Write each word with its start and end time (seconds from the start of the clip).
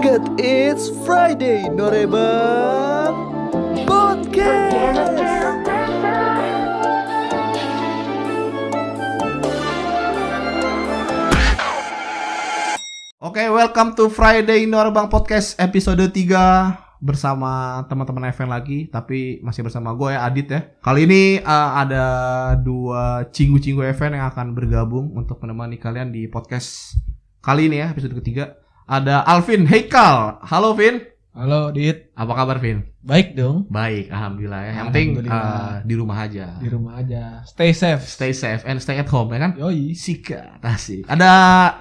God 0.00 0.40
it's 0.40 0.88
Friday, 1.04 1.68
Norebang 1.68 3.12
Podcast. 3.84 5.20
Oke, 13.20 13.44
welcome 13.52 13.92
to 13.92 14.08
Friday 14.08 14.64
Norbang 14.64 15.12
Podcast 15.12 15.60
episode 15.60 16.08
3 16.08 16.87
bersama 16.98 17.82
teman-teman 17.86 18.30
event 18.30 18.50
lagi, 18.50 18.90
tapi 18.90 19.38
masih 19.42 19.66
bersama 19.66 19.94
gue 19.94 20.14
ya 20.14 20.20
Adit 20.26 20.46
ya. 20.50 20.60
Kali 20.82 21.06
ini 21.06 21.22
uh, 21.42 21.70
ada 21.78 22.04
dua 22.58 23.26
cinggu-cinggu 23.30 23.82
event 23.86 24.18
yang 24.18 24.26
akan 24.30 24.54
bergabung 24.54 25.14
untuk 25.14 25.38
menemani 25.42 25.78
kalian 25.78 26.10
di 26.10 26.26
podcast 26.26 26.98
kali 27.42 27.70
ini 27.70 27.82
ya, 27.82 27.90
episode 27.90 28.14
ketiga. 28.18 28.58
Ada 28.88 29.26
Alvin 29.26 29.68
Heikal. 29.68 30.40
Halo 30.42 30.72
Vin. 30.72 31.17
Halo 31.38 31.70
Dit, 31.70 32.10
Apa 32.18 32.34
kabar 32.34 32.58
Vin? 32.58 32.82
baik 32.98 33.38
dong 33.38 33.62
Baik, 33.70 34.10
alhamdulillah 34.10 34.58
ya. 34.58 34.72
Yang 34.74 34.86
penting 34.90 35.08
uh, 35.30 35.78
di 35.86 35.94
rumah 35.94 36.26
aja. 36.26 36.58
di 36.58 36.66
rumah 36.66 36.98
aja. 36.98 37.46
Stay 37.46 37.70
safe. 37.70 38.02
Stay 38.10 38.34
safe 38.34 38.66
and 38.66 38.82
stay 38.82 38.98
at 38.98 39.06
home 39.06 39.30
ya 39.30 39.46
kan? 39.46 39.54
Yoi. 39.54 39.94
Sikat, 39.94 40.58
asik. 40.66 41.06
Ada 41.06 41.30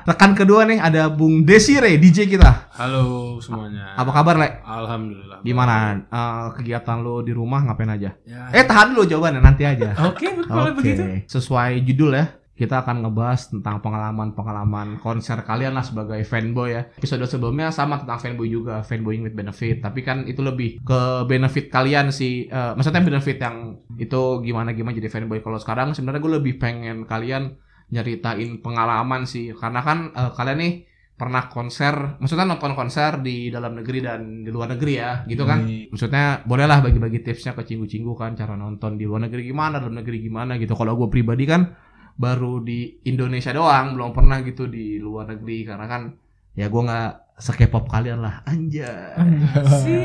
rekan 0.05 0.37
kedua 0.37 0.61
nih, 0.69 0.77
ada 0.77 1.09
Bung 1.09 1.41
Desire 1.41 1.97
DJ 1.97 2.29
kita. 2.29 2.69
Halo 2.77 3.41
semuanya. 3.41 3.97
Apa 3.97 4.13
kabar, 4.13 4.37
Le? 4.37 4.61
Alhamdulillah. 4.61 5.41
Gimana 5.41 6.05
eh, 6.05 6.45
kegiatan 6.53 7.01
lo 7.01 7.25
di 7.25 7.33
rumah 7.33 7.65
ngapain 7.65 7.97
aja? 7.97 8.13
Ya. 8.29 8.53
Eh 8.53 8.61
tahan 8.61 8.93
dulu 8.93 9.09
jawabannya 9.09 9.41
nanti 9.41 9.65
aja. 9.65 9.97
Oke, 10.05 10.37
kalau 10.45 10.69
Oke. 10.69 10.85
begitu. 10.85 11.01
Sesuai 11.25 11.81
judul 11.81 12.13
ya, 12.13 12.29
kita 12.57 12.81
akan 12.81 13.05
ngebahas 13.05 13.53
tentang 13.53 13.77
pengalaman-pengalaman 13.85 14.97
konser 14.97 15.45
kalian 15.45 15.77
lah 15.77 15.85
sebagai 15.85 16.17
fanboy 16.25 16.73
ya. 16.73 16.89
Episode 16.97 17.29
sebelumnya 17.29 17.69
sama 17.69 18.01
tentang 18.01 18.17
fanboy 18.17 18.49
juga, 18.49 18.81
fanboying 18.81 19.21
with 19.21 19.37
benefit. 19.37 19.85
Tapi 19.85 20.01
kan 20.01 20.25
itu 20.25 20.41
lebih 20.41 20.81
ke 20.81 21.29
benefit 21.29 21.69
kalian 21.69 22.09
sih. 22.09 22.49
Eh, 22.49 22.71
maksudnya 22.73 23.05
benefit 23.05 23.37
yang 23.37 23.77
itu 24.01 24.41
gimana 24.41 24.73
gimana 24.73 24.97
jadi 24.97 25.13
fanboy. 25.13 25.45
Kalau 25.45 25.61
sekarang 25.61 25.93
sebenarnya 25.93 26.21
gue 26.25 26.33
lebih 26.41 26.53
pengen 26.57 27.05
kalian 27.05 27.53
nyeritain 27.93 28.59
pengalaman 28.59 29.29
sih, 29.29 29.53
karena 29.53 29.85
kan 29.85 30.09
eh, 30.17 30.31
kalian 30.33 30.57
nih 30.57 30.73
pernah 31.17 31.49
konser, 31.49 32.21
maksudnya 32.21 32.45
nonton 32.45 32.77
konser 32.77 33.25
di 33.25 33.49
dalam 33.49 33.73
negeri 33.81 34.05
dan 34.05 34.45
di 34.45 34.53
luar 34.53 34.77
negeri 34.77 34.93
ya, 35.01 35.25
gitu 35.25 35.49
kan? 35.49 35.65
Yoi. 35.65 35.89
maksudnya 35.89 36.45
bolehlah 36.45 36.77
bagi-bagi 36.77 37.25
tipsnya 37.25 37.57
ke 37.57 37.65
cinggu-cinggu 37.65 38.13
kan 38.13 38.37
cara 38.37 38.53
nonton 38.53 39.01
di 39.01 39.09
luar 39.09 39.25
negeri 39.25 39.49
gimana 39.49 39.81
dalam 39.81 39.97
negeri 39.97 40.21
gimana 40.21 40.61
gitu 40.61 40.77
kalau 40.77 40.93
gue 40.93 41.09
pribadi 41.09 41.49
kan 41.49 41.73
baru 42.17 42.65
di 42.65 42.97
Indonesia 43.05 43.53
doang 43.53 43.93
belum 43.93 44.11
pernah 44.11 44.41
gitu 44.41 44.65
di 44.65 44.97
luar 44.97 45.29
negeri 45.29 45.69
karena 45.69 45.85
kan 45.85 46.17
ya 46.57 46.65
gue 46.67 46.81
nggak 46.81 47.37
sekepop 47.37 47.85
kalian 47.85 48.25
lah. 48.25 48.41
Anjay. 48.49 49.13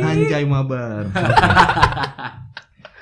Anjay. 0.04 0.44
Mabar. 0.44 1.08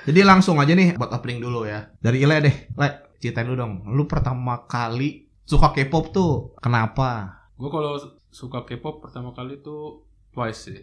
Jadi 0.07 0.19
langsung 0.23 0.57
aja 0.57 0.71
nih 0.71 0.95
buat 0.95 1.11
opening 1.11 1.43
dulu 1.43 1.67
ya. 1.67 1.91
Dari 1.99 2.23
Ile 2.23 2.39
deh. 2.39 2.55
Le 2.79 3.11
ceritain 3.19 3.45
dulu 3.45 3.57
dong. 3.59 3.73
Lu 3.91 4.07
pertama 4.07 4.65
kali 4.65 5.27
suka 5.43 5.75
K-pop 5.75 6.15
tuh 6.15 6.55
kenapa? 6.63 7.43
Gue 7.59 7.67
kalau 7.67 7.99
suka 8.31 8.63
K-pop 8.63 9.03
pertama 9.03 9.35
kali 9.35 9.59
tuh 9.59 10.07
Twice 10.31 10.71
sih. 10.71 10.79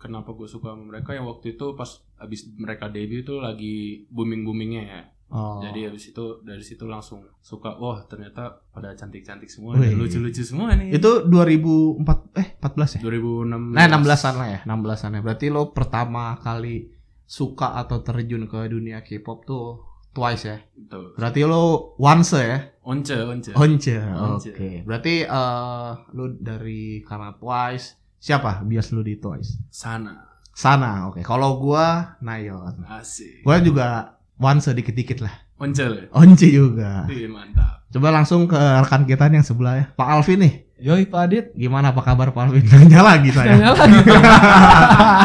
Kenapa 0.00 0.32
gue 0.32 0.48
suka 0.48 0.72
sama 0.72 0.96
mereka? 0.96 1.12
Yang 1.12 1.36
waktu 1.36 1.46
itu 1.52 1.76
pas 1.76 2.00
abis 2.16 2.48
mereka 2.56 2.88
debut 2.88 3.28
tuh 3.28 3.44
lagi 3.44 4.08
booming 4.08 4.40
boomingnya 4.40 4.82
ya. 4.88 5.00
Oh. 5.30 5.58
Jadi 5.62 5.88
abis 5.88 6.14
itu 6.14 6.24
dari 6.44 6.62
situ 6.62 6.84
langsung 6.86 7.24
suka. 7.42 7.78
Wah 7.78 8.04
ternyata 8.06 8.62
pada 8.70 8.94
cantik 8.94 9.26
cantik 9.26 9.48
semua, 9.48 9.78
lucu-lucu 9.78 10.42
semua 10.44 10.74
nih. 10.76 10.94
itu 10.94 11.10
2004 11.26 12.38
eh 12.38 12.48
14 12.60 12.98
ya 12.98 13.00
2006. 13.02 13.74
Nah, 13.74 13.86
16-an 13.88 14.34
lah 14.36 14.48
ya, 14.48 14.60
16-an 14.66 15.10
ya. 15.16 15.20
Berarti 15.24 15.46
lo 15.48 15.62
pertama 15.72 16.36
kali 16.42 16.92
suka 17.26 17.74
atau 17.74 18.06
terjun 18.06 18.46
ke 18.46 18.70
dunia 18.70 19.02
K-pop 19.02 19.42
tuh 19.42 19.82
Twice 20.16 20.44
ya. 20.48 20.56
Tuh. 20.88 21.12
Berarti 21.12 21.44
lo 21.44 21.92
once 22.00 22.40
ya? 22.40 22.72
Once, 22.80 23.12
once. 23.12 23.52
Once. 23.52 23.92
Once. 23.92 24.48
Oke. 24.48 24.80
Berarti 24.88 25.28
eh 25.28 25.90
lo 26.16 26.24
dari 26.40 27.04
karena 27.04 27.36
Twice 27.36 28.00
siapa 28.16 28.64
bias 28.64 28.96
lo 28.96 29.04
di 29.04 29.20
Twice? 29.20 29.68
Sana. 29.68 30.24
Sana. 30.56 31.12
Oke. 31.12 31.20
Kalau 31.20 31.60
gua 31.60 32.16
Nayeon. 32.24 32.88
Asik. 32.88 33.44
Gua 33.44 33.60
juga 33.60 34.15
once 34.36 34.68
dikit-dikit 34.68 35.18
lah. 35.20 35.34
Once. 35.56 35.80
le. 35.80 36.08
Once 36.10 36.44
juga. 36.44 37.04
Wih, 37.06 37.26
mantap. 37.26 37.88
Coba 37.88 38.08
langsung 38.10 38.44
ke 38.44 38.54
rekan 38.56 39.04
kita 39.04 39.26
nih 39.26 39.40
yang 39.40 39.46
sebelah 39.46 39.74
ya. 39.74 39.84
Pak 39.92 40.08
Alvin 40.10 40.40
nih. 40.40 40.54
Yoi 40.76 41.08
Pak 41.08 41.20
Adit. 41.22 41.46
Gimana 41.52 41.88
apa 41.90 42.04
kabar 42.04 42.28
Pak 42.30 42.42
Alvin? 42.44 42.64
Nanya 42.70 43.00
lagi 43.02 43.32
saya. 43.32 43.56
Nanya 43.56 43.72
lagi. 43.72 43.96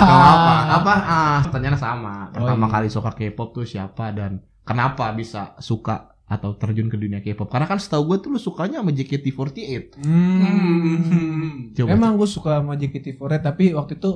Gak 0.02 0.20
apa 0.32 0.54
apa 0.72 0.94
ah 0.98 1.40
pertanyaannya 1.44 1.76
sama 1.78 2.14
Oh, 2.32 2.40
pertama 2.40 2.66
iya. 2.66 2.74
kali 2.74 2.88
suka 2.88 3.12
K-pop 3.12 3.50
tuh 3.52 3.66
siapa 3.66 4.12
dan 4.12 4.40
kenapa 4.64 5.12
bisa 5.12 5.56
suka 5.58 6.08
atau 6.24 6.56
terjun 6.56 6.88
ke 6.88 6.96
dunia 6.96 7.20
K-pop 7.20 7.46
karena 7.46 7.68
kan 7.68 7.76
setahu 7.76 8.08
gue 8.08 8.18
tuh 8.24 8.30
lu 8.30 8.40
sukanya 8.40 8.80
sama 8.80 8.92
JKT48 8.92 10.00
Hmm. 10.00 11.76
Coba, 11.76 11.88
Emang 11.90 12.16
gue 12.16 12.24
suka 12.26 12.60
sama 12.60 12.76
JKT48 12.76 13.20
tapi 13.42 13.66
waktu 13.72 13.98
itu 13.98 14.12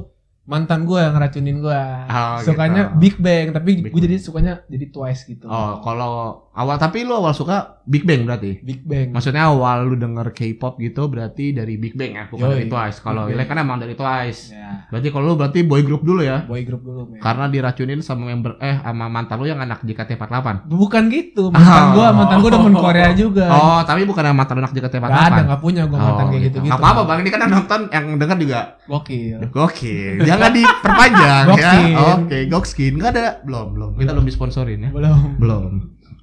mantan 0.46 0.86
gue 0.86 1.00
yang 1.02 1.14
ngeracunin 1.18 1.58
gue. 1.58 1.82
Oh, 2.06 2.38
sukanya 2.46 2.94
gitu. 2.94 3.02
Big 3.02 3.16
Bang 3.18 3.48
tapi 3.50 3.82
gue 3.82 4.02
jadi 4.02 4.16
sukanya 4.22 4.54
jadi 4.70 4.86
Twice 4.94 5.26
gitu. 5.26 5.50
oh 5.50 5.82
kalau 5.82 6.46
awal 6.54 6.78
tapi 6.78 7.02
lu 7.02 7.18
awal 7.18 7.34
suka 7.34 7.75
Big 7.86 8.02
Bang 8.02 8.26
berarti 8.26 8.60
Big 8.60 8.82
Bang. 8.82 9.10
maksudnya 9.12 9.46
awal 9.46 9.86
lu 9.86 9.96
denger 9.96 10.30
K-pop 10.32 10.78
gitu 10.78 11.06
berarti 11.06 11.52
dari 11.52 11.76
Big 11.76 11.94
Bang 11.94 12.12
ya 12.12 12.24
bukan 12.26 12.42
Yoi, 12.44 12.54
dari 12.56 12.68
Twice 12.68 12.98
kalau 13.00 13.24
Ile 13.26 13.44
kan 13.44 13.56
emang 13.56 13.78
dari 13.78 13.94
Twice 13.94 14.52
Ya, 14.52 14.86
berarti 14.88 15.08
kalau 15.08 15.26
lu 15.26 15.36
berarti 15.36 15.62
boy 15.62 15.82
group 15.82 16.02
dulu 16.02 16.20
ya 16.20 16.44
boy 16.44 16.62
group 16.62 16.82
dulu. 16.82 17.02
men. 17.08 17.20
karena 17.20 17.46
diracunin 17.46 18.00
sama 18.00 18.28
member 18.28 18.58
eh 18.58 18.78
sama 18.78 19.06
mantan 19.06 19.38
lu 19.38 19.46
yang 19.46 19.58
anak 19.58 19.80
JKT48 19.82 20.66
Bukan 20.66 21.04
gitu, 21.08 21.50
mantan 21.54 21.84
Oh. 21.86 21.94
gue, 21.94 22.08
mantan 22.12 22.38
gue 22.38 22.52
demen 22.52 22.74
Korea 22.74 23.10
juga. 23.12 23.46
oh 23.48 23.80
tapi 23.82 24.02
bukan 24.04 24.24
sama 24.24 24.36
mantan 24.36 24.56
anak 24.58 24.72
JKT48 24.72 25.06
Gak 25.06 25.26
ada, 25.28 25.42
gak 25.48 25.62
punya 25.62 25.84
gue 25.84 25.96
mantan 25.96 26.14
Oh, 26.18 26.28
kayak 26.28 26.42
gitu. 26.44 26.58
gitu-gitu. 26.58 26.72
Gak 26.72 26.80
apa-apa 26.80 27.02
bang, 27.06 27.18
ini 27.20 27.30
kan 27.30 27.40
yang 27.40 27.52
nonton 27.54 27.82
yang 27.88 28.06
denger 28.16 28.38
juga 28.40 28.60
Gokil. 28.86 29.38
Gokil. 29.50 30.22
Jangan 30.22 30.52
diperpanjang 30.52 31.46
ya. 31.54 31.72
Oke, 32.16 32.38
Gokskin. 32.46 32.94
Enggak 32.96 33.12
ada. 33.12 33.26
Belum, 33.42 33.68
belum. 33.72 33.92
Kita 33.96 34.12
belum 34.12 34.26
disponsorin 34.26 34.80
ya. 34.80 34.90
Belum. 34.90 35.38
Belum. 35.38 35.72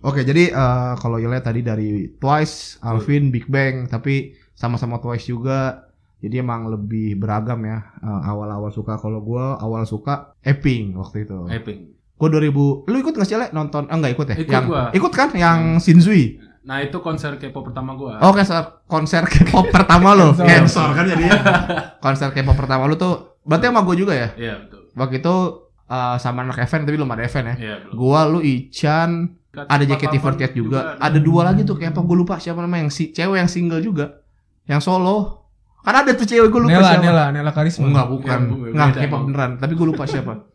Oke, 0.03 0.27
jadi 0.27 0.51
eh, 0.51 0.93
kalau 0.99 1.23
Yole 1.23 1.39
tadi 1.39 1.63
dari 1.63 2.11
Twice, 2.19 2.83
Alvin, 2.83 3.31
Big 3.31 3.47
Bang, 3.47 3.87
tapi 3.87 4.35
sama-sama 4.59 4.99
Twice 4.99 5.31
juga. 5.31 5.89
Jadi 6.23 6.39
emang 6.39 6.71
lebih 6.71 7.19
beragam 7.19 7.59
ya. 7.67 7.83
Eh, 8.03 8.21
awal-awal 8.27 8.71
suka 8.75 8.99
kalau 8.99 9.23
gua 9.23 9.59
awal 9.63 9.87
suka 9.87 10.35
Epping 10.43 10.99
waktu 10.99 11.27
itu. 11.27 11.39
Epping. 11.51 11.81
Gua 12.19 12.29
2000. 12.31 12.87
Lu 12.87 12.97
ikut 12.99 13.15
nggak 13.15 13.27
sih, 13.27 13.39
Le? 13.39 13.51
Nonton? 13.55 13.87
Ah, 13.91 13.99
enggak 13.99 14.15
ikut 14.15 14.27
ya? 14.31 14.37
Ikut 14.39 14.55
yang 14.55 14.67
gua. 14.67 14.83
ikut 14.95 15.13
kan 15.15 15.31
yang 15.35 15.79
Shinzui. 15.79 16.39
Nah 16.63 16.79
itu 16.79 16.95
konser 17.03 17.35
K-pop 17.43 17.71
pertama 17.71 17.99
gue. 17.99 18.15
Oh, 18.23 18.31
konser 18.31 18.63
konser 18.87 19.23
K-pop 19.27 19.67
pertama 19.75 20.15
lo. 20.15 20.31
Sensor. 20.31 20.47
Sensor 20.67 20.89
kan 20.95 21.05
jadinya. 21.11 21.39
konser 22.05 22.31
K-pop 22.31 22.55
pertama 22.55 22.87
lu 22.87 22.95
tuh 22.95 23.43
berarti 23.43 23.67
sama 23.67 23.83
gua 23.83 23.97
juga 23.99 24.15
ya? 24.15 24.31
Iya 24.39 24.55
betul. 24.63 24.81
waktu 24.95 25.25
itu 25.25 25.35
uh, 25.91 26.17
sama 26.23 26.47
anak 26.47 26.63
event 26.63 26.83
tapi 26.87 26.97
belum 26.99 27.11
ada 27.11 27.23
event 27.27 27.47
ya. 27.51 27.55
Iya 27.59 27.75
betul. 27.83 27.95
Gua 27.99 28.21
lu 28.31 28.39
Ican, 28.47 29.11
ada 29.53 29.85
JKT48 29.85 30.53
juga. 30.57 30.97
Ada 30.97 31.21
dua 31.21 31.45
lagi 31.53 31.63
tuh 31.69 31.77
kayak 31.77 31.93
apa 31.93 32.01
gue 32.01 32.17
lupa 32.17 32.41
siapa 32.41 32.65
namanya 32.65 32.89
yang 32.89 32.93
si 32.93 33.13
cewek 33.13 33.37
yang 33.37 33.51
single 33.53 33.85
juga. 33.85 34.25
Yang 34.65 34.89
solo. 34.89 35.45
Kan 35.85 35.93
ada 35.93 36.15
tuh 36.17 36.25
cewek 36.25 36.49
gue 36.49 36.61
lupa 36.63 36.79
Nela, 36.81 36.89
siapa. 36.89 37.05
Nela, 37.05 37.25
Nela 37.35 37.51
Karisma. 37.53 37.85
Enggak, 37.85 38.07
bukan. 38.09 38.41
Ya, 38.49 38.71
Enggak. 38.73 38.89
K-pop 39.05 39.21
beneran, 39.29 39.51
tapi 39.61 39.73
gue 39.77 39.87
lupa 39.87 40.05
siapa. 40.09 40.35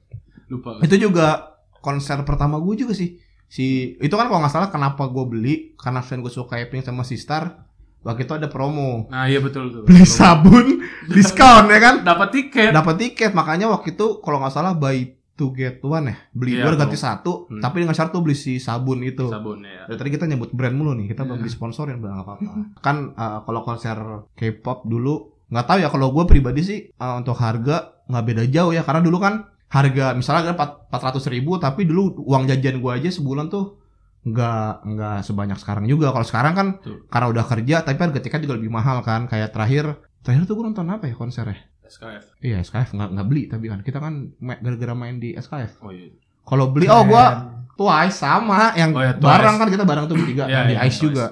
Lupa. 0.48 0.80
itu 0.80 0.96
juga 0.96 1.60
konser 1.84 2.24
pertama 2.24 2.56
gue 2.64 2.74
juga 2.80 2.96
sih. 2.96 3.20
Si 3.52 4.00
itu 4.00 4.16
kan 4.16 4.32
kalau 4.32 4.40
nggak 4.40 4.54
salah 4.56 4.72
kenapa 4.72 5.04
gue 5.12 5.26
beli 5.28 5.56
karena 5.76 6.00
fan 6.00 6.24
gue 6.24 6.32
suka 6.32 6.56
Epping 6.56 6.88
sama 6.88 7.04
Sistar. 7.04 7.68
Waktu 8.00 8.24
itu 8.24 8.32
ada 8.40 8.48
promo. 8.48 9.12
Nah 9.12 9.28
iya 9.28 9.44
betul 9.44 9.68
betul. 9.68 9.84
Beli 9.84 10.08
sabun 10.08 10.80
diskon 11.12 11.68
ya 11.68 11.80
kan? 11.84 11.96
Dapat 12.08 12.30
tiket. 12.32 12.72
dapat 12.72 12.96
tiket 12.96 13.36
makanya 13.36 13.68
waktu 13.68 14.00
itu 14.00 14.24
kalau 14.24 14.40
nggak 14.40 14.56
salah 14.56 14.72
buy 14.72 15.17
to 15.38 15.54
get 15.54 15.78
one 15.80 16.10
ya 16.10 16.18
beli 16.30 16.58
Iya, 16.58 16.66
dua 16.66 16.76
ganti 16.76 16.98
satu 16.98 17.46
Hmm. 17.48 17.62
tapi 17.62 17.80
dengan 17.80 17.94
syarat 17.94 18.10
tuh 18.10 18.20
beli 18.20 18.34
si 18.34 18.58
sabun 18.58 19.00
itu 19.00 19.30
Sabun 19.30 19.62
ya. 19.62 19.86
dari 19.86 19.96
tadi 19.96 20.10
kita 20.12 20.26
nyebut 20.26 20.50
brand 20.52 20.74
mulu 20.74 20.92
nih 20.94 21.08
kita 21.08 21.24
belum 21.24 21.38
Iya. 21.38 21.48
disponsorin 21.48 21.98
belum 21.98 22.18
apa-apa 22.18 22.52
kan 22.86 23.14
uh, 23.14 23.40
kalau 23.42 23.62
konser 23.62 23.98
K-pop 24.34 24.84
dulu 24.84 25.16
nggak 25.48 25.64
tahu 25.64 25.78
ya 25.80 25.88
kalau 25.88 26.12
gue 26.12 26.24
pribadi 26.26 26.60
sih 26.60 26.80
uh, 26.92 27.16
untuk 27.16 27.38
harga 27.38 27.96
nggak 28.04 28.26
beda 28.26 28.44
jauh 28.48 28.72
ya 28.72 28.82
karena 28.82 29.00
dulu 29.00 29.18
kan 29.18 29.34
harga 29.68 30.12
misalnya 30.12 30.52
empat 30.52 30.90
ratus 30.92 31.28
ribu 31.28 31.56
tapi 31.56 31.84
dulu 31.84 32.20
uang 32.22 32.48
jajan 32.48 32.80
gue 32.80 32.92
aja 32.94 33.10
sebulan 33.10 33.48
tuh 33.48 33.78
nggak 34.24 34.72
nggak 34.86 35.18
sebanyak 35.22 35.56
sekarang 35.56 35.86
juga 35.86 36.12
kalau 36.12 36.24
sekarang 36.24 36.52
kan 36.52 36.68
Tuh. 36.80 37.08
karena 37.08 37.28
udah 37.30 37.46
kerja 37.46 37.76
tapi 37.82 37.96
kan 37.96 38.12
ketika 38.12 38.36
juga 38.38 38.56
lebih 38.56 38.68
mahal 38.70 39.00
kan 39.02 39.24
kayak 39.24 39.52
terakhir 39.52 40.04
terakhir 40.20 40.44
tuh 40.44 40.56
gue 40.56 40.66
nonton 40.66 40.84
apa 40.86 41.08
ya 41.08 41.16
konsernya 41.16 41.56
SKF. 41.88 42.24
Iya 42.40 42.58
SKF 42.62 42.90
nggak 42.92 43.10
nggak 43.12 43.28
beli 43.28 43.44
tapi 43.48 43.66
kan 43.68 43.80
kita 43.82 43.98
kan 43.98 44.14
gara-gara 44.60 44.94
main 44.94 45.18
di 45.18 45.34
SKF. 45.34 45.80
Oh 45.82 45.90
iya. 45.90 46.12
Kalau 46.42 46.70
beli 46.70 46.88
oh 46.88 47.04
gua 47.04 47.26
Twice 47.74 48.18
sama 48.18 48.74
yang 48.74 48.90
Oh, 48.90 49.00
ya, 49.00 49.14
Twice. 49.14 49.22
bareng 49.22 49.56
kan 49.56 49.68
kita 49.70 49.84
bareng 49.84 50.06
tuh 50.06 50.18
bertiga 50.18 50.50
Iya, 50.50 50.66
di 50.66 50.74
iya, 50.74 50.82
Ice 50.84 50.98
Twice. 50.98 51.04
juga. 51.04 51.26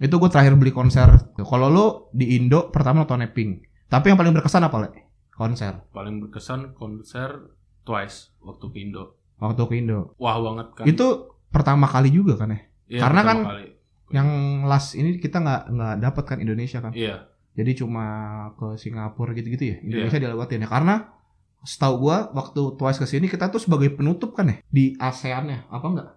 Itu 0.00 0.16
gue 0.16 0.30
terakhir 0.30 0.56
beli 0.56 0.72
konser. 0.72 1.04
Kalau 1.36 1.68
lu 1.68 1.86
di 2.10 2.32
Indo 2.34 2.72
pertama 2.72 3.04
nontonnya 3.04 3.28
Pink. 3.28 3.68
Tapi 3.86 4.08
yang 4.08 4.16
paling 4.16 4.32
berkesan 4.32 4.64
apa, 4.64 4.76
Le? 4.80 4.88
Konser. 5.28 5.84
Paling 5.92 6.16
berkesan 6.18 6.72
konser 6.72 7.52
Twice 7.84 8.32
waktu 8.40 8.64
ke 8.68 8.78
Indo. 8.80 9.20
Waktu 9.36 9.62
ke 9.62 9.74
Indo. 9.76 10.16
Wah 10.16 10.40
banget 10.40 10.66
kan. 10.72 10.84
Itu 10.88 11.06
pertama 11.52 11.84
kali 11.84 12.08
juga 12.08 12.40
kan 12.40 12.56
ya? 12.56 12.60
Iya, 12.88 13.00
karena 13.04 13.20
kan 13.22 13.38
kali. 13.44 13.66
Yang 14.08 14.28
last 14.64 14.88
ini 14.94 15.16
kita 15.18 15.40
nggak 15.40 15.62
nggak 15.68 15.94
dapat 16.00 16.24
kan 16.24 16.38
Indonesia 16.40 16.80
kan? 16.80 16.96
Iya. 16.96 17.28
Jadi 17.52 17.76
cuma 17.76 18.04
ke 18.54 18.76
Singapura 18.76 19.32
gitu-gitu 19.32 19.64
ya. 19.66 19.76
Indonesia 19.78 20.18
dilewatin 20.18 20.64
ya. 20.64 20.68
Karena 20.68 20.94
setahu 21.62 21.94
gua 22.02 22.32
waktu 22.32 22.74
Twice 22.74 22.96
ke 22.96 23.06
sini 23.06 23.26
kita 23.26 23.46
tuh 23.46 23.58
sebagai 23.58 23.90
penutup 23.90 24.32
kan 24.32 24.48
ya 24.48 24.56
di 24.64 24.96
ASEAN 24.96 25.44
ya. 25.46 25.58
Apa 25.68 25.86
enggak? 25.86 26.08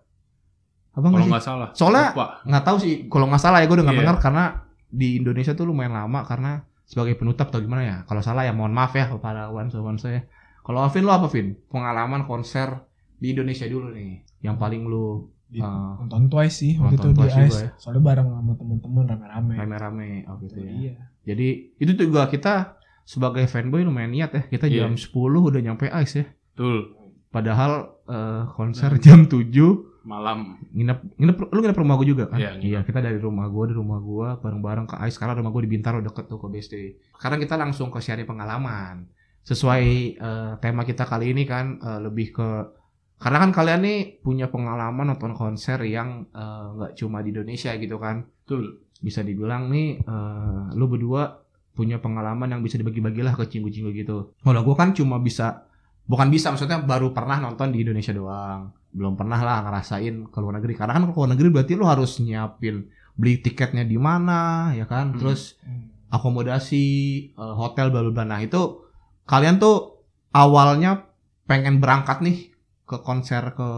Apa 0.91 1.05
enggak 1.05 1.11
Kalau 1.11 1.21
sih? 1.21 1.31
nggak 1.31 1.45
salah. 1.45 1.67
Soalnya- 1.71 2.11
nggak 2.41 2.63
tahu 2.63 2.77
sih 2.79 2.93
kalau 3.05 3.27
nggak 3.27 3.41
salah 3.41 3.59
ya 3.59 3.65
gue 3.65 3.75
udah 3.75 3.85
nggak 3.85 3.93
Iya. 3.93 4.03
dengar 4.05 4.17
karena 4.19 4.43
di 4.87 5.07
Indonesia 5.15 5.51
tuh 5.51 5.65
lumayan 5.65 5.91
lama 5.93 6.23
karena 6.23 6.51
sebagai 6.83 7.13
penutup 7.13 7.45
atau 7.45 7.59
gimana 7.59 7.83
ya 7.83 7.97
kalau 8.03 8.21
salah 8.21 8.41
ya 8.41 8.53
mohon 8.53 8.71
maaf 8.71 8.93
ya 8.93 9.05
kepada 9.05 9.49
once 9.49 9.75
once 9.75 10.05
ya 10.05 10.23
kalau 10.61 10.79
Alvin 10.79 11.03
lo 11.03 11.11
apa 11.11 11.27
Vin 11.27 11.57
pengalaman 11.67 12.23
konser 12.23 12.79
di 13.15 13.33
Indonesia 13.33 13.65
dulu 13.65 13.91
nih 13.91 14.23
yang 14.39 14.55
paling 14.55 14.81
lu 14.83 15.27
Di- 15.45 15.59
Ah. 15.59 15.93
nonton 15.99 16.25
Twice 16.25 16.57
sih 16.57 16.73
waktu 16.75 16.95
Nonton 16.95 17.11
itu 17.11 17.21
di 17.21 17.29
Ice. 17.45 17.59
ya. 17.59 17.69
Soalnya 17.75 18.01
bareng 18.03 18.27
sama 18.29 18.53
temen-temen 18.55 19.03
rame-rame. 19.05 19.53
rame-rame 19.55 20.09
oh 20.25 20.35
gitu 20.39 20.57
ya 20.57 20.71
Iya. 20.71 20.95
Jadi 21.25 21.47
itu 21.75 21.91
juga 21.97 22.25
kita 22.25 22.77
sebagai 23.01 23.45
fanboy 23.45 23.81
lumayan 23.81 24.09
niat 24.09 24.31
ya 24.31 24.43
kita 24.47 24.65
Iya. 24.65 24.85
jam 24.85 24.93
10 24.93 25.09
udah 25.43 25.59
nyampe 25.59 25.85
Ice 25.99 26.15
ya 26.15 26.25
Betul. 26.53 26.95
padahal 27.29 27.71
eh, 28.05 28.43
konser 28.51 28.95
jam 29.03 29.25
7 29.25 29.51
Malam. 30.05 30.61
nginep 30.71 31.17
nginep 31.17 31.37
lu 31.43 31.59
nginep 31.59 31.77
rumah 31.77 31.97
gue 31.97 32.07
juga 32.07 32.29
kan 32.29 32.37
Iya, 32.37 32.53
nginep. 32.55 32.63
iya 32.63 32.79
kita 32.81 32.99
dari 32.99 33.17
rumah 33.17 33.45
gue 33.47 33.65
di 33.67 33.75
rumah 33.75 33.97
gue 33.97 34.27
bareng-bareng 34.39 34.85
ke 34.85 34.95
Ice 35.03 35.17
karena 35.17 35.33
rumah 35.33 35.49
gue 35.49 35.65
di 35.65 35.71
Bintaro 35.71 35.97
deket 35.99 36.25
tuh 36.25 36.37
ke 36.37 36.47
BSD 36.47 36.73
sekarang 37.15 37.37
kita 37.39 37.55
langsung 37.55 37.89
ke 37.89 37.97
sharing 37.97 38.25
pengalaman 38.25 39.09
sesuai 39.41 39.85
eh, 40.15 40.53
tema 40.59 40.81
kita 40.81 41.03
kali 41.03 41.29
ini 41.29 41.43
kan 41.43 41.77
eh, 41.77 41.99
lebih 41.99 42.31
ke 42.31 42.49
karena 43.15 43.39
kan 43.39 43.51
kalian 43.51 43.81
nih 43.81 43.99
punya 44.19 44.45
pengalaman 44.45 45.07
nonton 45.07 45.31
konser 45.31 45.79
yang 45.81 46.27
nggak 46.27 46.93
cuma 46.95 47.23
di 47.23 47.31
Indonesia 47.31 47.71
gitu 47.73 47.95
kan 47.95 48.27
Betul. 48.43 48.84
Bisa 49.01 49.21
dibilang 49.21 49.67
nih 49.69 49.99
eh, 50.01 50.63
lu 50.75 50.87
berdua 50.87 51.43
punya 51.75 51.99
pengalaman 51.99 52.47
yang 52.55 52.61
bisa 52.63 52.79
dibagi-bagilah 52.79 53.35
ke 53.35 53.51
cinggu-cinggu 53.51 53.91
gitu. 53.91 54.31
Kalau 54.39 54.61
gue 54.63 54.75
kan 54.79 54.95
cuma 54.95 55.19
bisa 55.19 55.67
bukan 56.07 56.31
bisa 56.31 56.47
maksudnya 56.53 56.79
baru 56.79 57.11
pernah 57.11 57.43
nonton 57.43 57.75
di 57.75 57.83
Indonesia 57.83 58.15
doang. 58.15 58.71
Belum 58.95 59.19
pernah 59.19 59.43
lah 59.43 59.59
ngerasain 59.67 60.31
ke 60.31 60.37
luar 60.39 60.63
negeri. 60.63 60.73
Karena 60.79 60.95
kan 60.95 61.11
ke 61.11 61.17
luar 61.19 61.35
negeri 61.35 61.47
berarti 61.51 61.73
lu 61.75 61.83
harus 61.83 62.23
nyiapin 62.23 62.87
beli 63.19 63.43
tiketnya 63.43 63.83
di 63.83 63.99
mana 63.99 64.71
ya 64.71 64.87
kan. 64.87 65.11
Hmm. 65.11 65.19
Terus 65.19 65.59
Hmm. 65.67 65.91
akomodasi 66.15 66.83
eh, 67.35 67.55
hotel 67.59 67.91
bla 67.91 68.07
bla. 68.07 68.23
Nah, 68.23 68.39
itu 68.39 68.87
kalian 69.27 69.59
tuh 69.59 69.99
awalnya 70.31 71.11
pengen 71.43 71.83
berangkat 71.83 72.23
nih 72.23 72.55
ke 72.87 73.03
konser 73.03 73.51
ke 73.51 73.69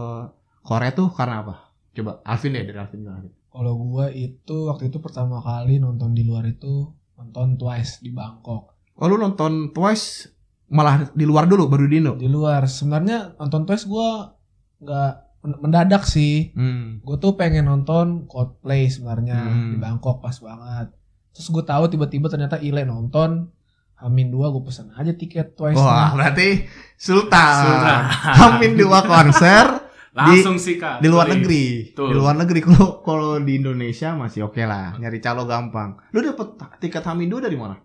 Korea 0.62 0.94
tuh 0.94 1.10
karena 1.10 1.42
apa? 1.42 1.54
Coba 1.96 2.22
Alvin 2.22 2.54
deh 2.54 2.62
dari 2.62 2.78
Alvin 2.78 3.02
dulu, 3.02 3.10
Alvin. 3.10 3.32
Kalau 3.58 3.74
gua 3.74 4.06
itu 4.06 4.70
waktu 4.70 4.86
itu 4.86 5.02
pertama 5.02 5.42
kali 5.42 5.82
nonton 5.82 6.14
di 6.14 6.22
luar 6.22 6.46
itu 6.46 6.94
nonton 7.18 7.58
Twice 7.58 7.98
di 7.98 8.14
Bangkok. 8.14 8.94
Oh 8.94 9.06
lu 9.06 9.18
nonton 9.18 9.74
Twice 9.74 10.30
malah 10.70 11.10
di 11.10 11.26
luar 11.26 11.50
dulu 11.50 11.66
baru 11.66 11.90
di 11.90 11.98
Indo. 11.98 12.14
Di 12.14 12.30
luar 12.30 12.70
sebenarnya 12.70 13.34
nonton 13.34 13.66
Twice 13.66 13.90
gua 13.90 14.30
nggak 14.78 15.12
men- 15.42 15.58
mendadak 15.58 16.06
sih. 16.06 16.54
Hmm. 16.54 17.02
Gue 17.02 17.18
tuh 17.18 17.34
pengen 17.34 17.66
nonton 17.66 18.30
Coldplay 18.30 18.86
sebenarnya 18.86 19.42
Hmm. 19.42 19.74
di 19.74 19.76
Bangkok 19.76 20.22
pas 20.22 20.38
banget. 20.38 20.94
Terus 21.34 21.50
gue 21.50 21.64
tahu 21.64 21.84
tiba-tiba 21.88 22.30
ternyata 22.30 22.62
Ile 22.62 22.86
nonton. 22.86 23.50
Hamin 23.98 24.30
dua 24.30 24.54
gue 24.54 24.62
pesen 24.62 24.94
aja 24.94 25.10
tiket 25.10 25.58
Twice. 25.58 25.74
Wah, 25.74 26.14
berarti 26.14 26.62
Sultan. 26.94 27.54
Sultan. 27.66 28.02
Hamin 28.38 28.78
dua 28.78 29.02
konser 29.02 29.87
Langsung 30.18 30.56
sih 30.58 30.74
kak. 30.74 30.98
di 30.98 31.06
luar 31.06 31.26
Beli. 31.26 31.34
negeri. 31.38 31.64
Betul. 31.94 32.06
Di 32.10 32.14
luar 32.14 32.34
negeri 32.34 32.60
kalau 32.66 32.88
kalau 33.00 33.30
di 33.38 33.52
Indonesia 33.54 34.08
masih 34.12 34.40
oke 34.44 34.62
lah, 34.62 34.98
nyari 34.98 35.18
calo 35.18 35.46
gampang. 35.46 35.94
Lu 36.10 36.18
dapet 36.18 36.48
tiket 36.78 37.06
Hamin 37.06 37.30
dua 37.30 37.40
dari 37.40 37.54
mana? 37.54 37.78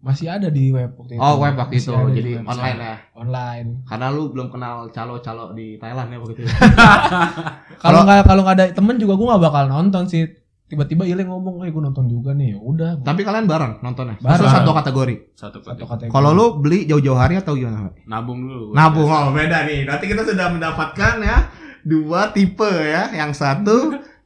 Masih 0.00 0.32
ada 0.32 0.48
di 0.48 0.72
web 0.72 0.96
waktu 0.96 1.12
itu. 1.12 1.20
Oh, 1.20 1.36
web 1.36 1.52
waktu 1.54 1.76
Masih 1.76 1.84
itu. 1.84 1.92
ada 1.92 2.08
di 2.08 2.16
Jadi 2.16 2.30
website. 2.32 2.48
online 2.48 2.78
ya. 2.80 2.94
Online. 3.12 3.68
Karena 3.84 4.06
lu 4.08 4.22
belum 4.32 4.48
kenal 4.48 4.88
calo-calo 4.88 5.52
di 5.52 5.76
Thailand 5.76 6.08
ya 6.08 6.16
waktu 6.16 6.32
itu. 6.40 6.48
Kalau 7.84 8.00
nggak 8.04 8.24
kalau 8.24 8.40
nggak 8.40 8.56
ada 8.56 8.66
temen 8.72 8.96
juga 8.96 9.12
gue 9.16 9.26
nggak 9.28 9.42
bakal 9.42 9.64
nonton 9.68 10.04
sih. 10.08 10.24
Tiba-tiba 10.70 11.02
Ile 11.02 11.26
ngomong, 11.26 11.66
eh 11.66 11.74
gue 11.74 11.82
nonton 11.82 12.06
juga 12.06 12.30
nih. 12.30 12.54
Ya 12.54 12.58
udah. 12.62 12.90
gua 12.96 13.06
Tapi 13.10 13.26
kalian 13.26 13.44
bareng 13.44 13.82
nontonnya. 13.82 14.16
Bareng. 14.22 14.46
Satu 14.46 14.70
kategori. 14.70 15.14
Satu 15.34 15.58
kategori. 15.66 16.08
Kalau 16.08 16.30
lu 16.30 16.62
beli 16.62 16.86
jauh-jauh 16.86 17.18
hari 17.18 17.36
atau 17.36 17.58
gimana? 17.58 17.90
Nabung 18.06 18.38
dulu. 18.46 18.70
Nabung 18.70 19.04
oh 19.04 19.34
beda 19.34 19.66
nih. 19.66 19.82
Berarti 19.82 20.06
kita 20.06 20.22
sudah 20.22 20.46
mendapatkan 20.48 21.14
ya 21.20 21.36
dua 21.84 22.32
tipe 22.34 22.68
ya. 22.68 23.12
Yang 23.14 23.40
satu 23.40 23.76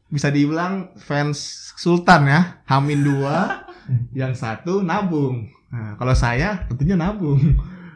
bisa 0.08 0.30
dibilang 0.30 0.94
fans 1.00 1.70
Sultan 1.74 2.30
ya, 2.30 2.40
Hamin 2.70 3.02
dua. 3.02 3.66
Yang 4.14 4.40
satu 4.40 4.80
nabung. 4.80 5.50
Nah, 5.74 5.98
kalau 5.98 6.14
saya 6.14 6.64
tentunya 6.70 6.94
nabung. 6.94 7.40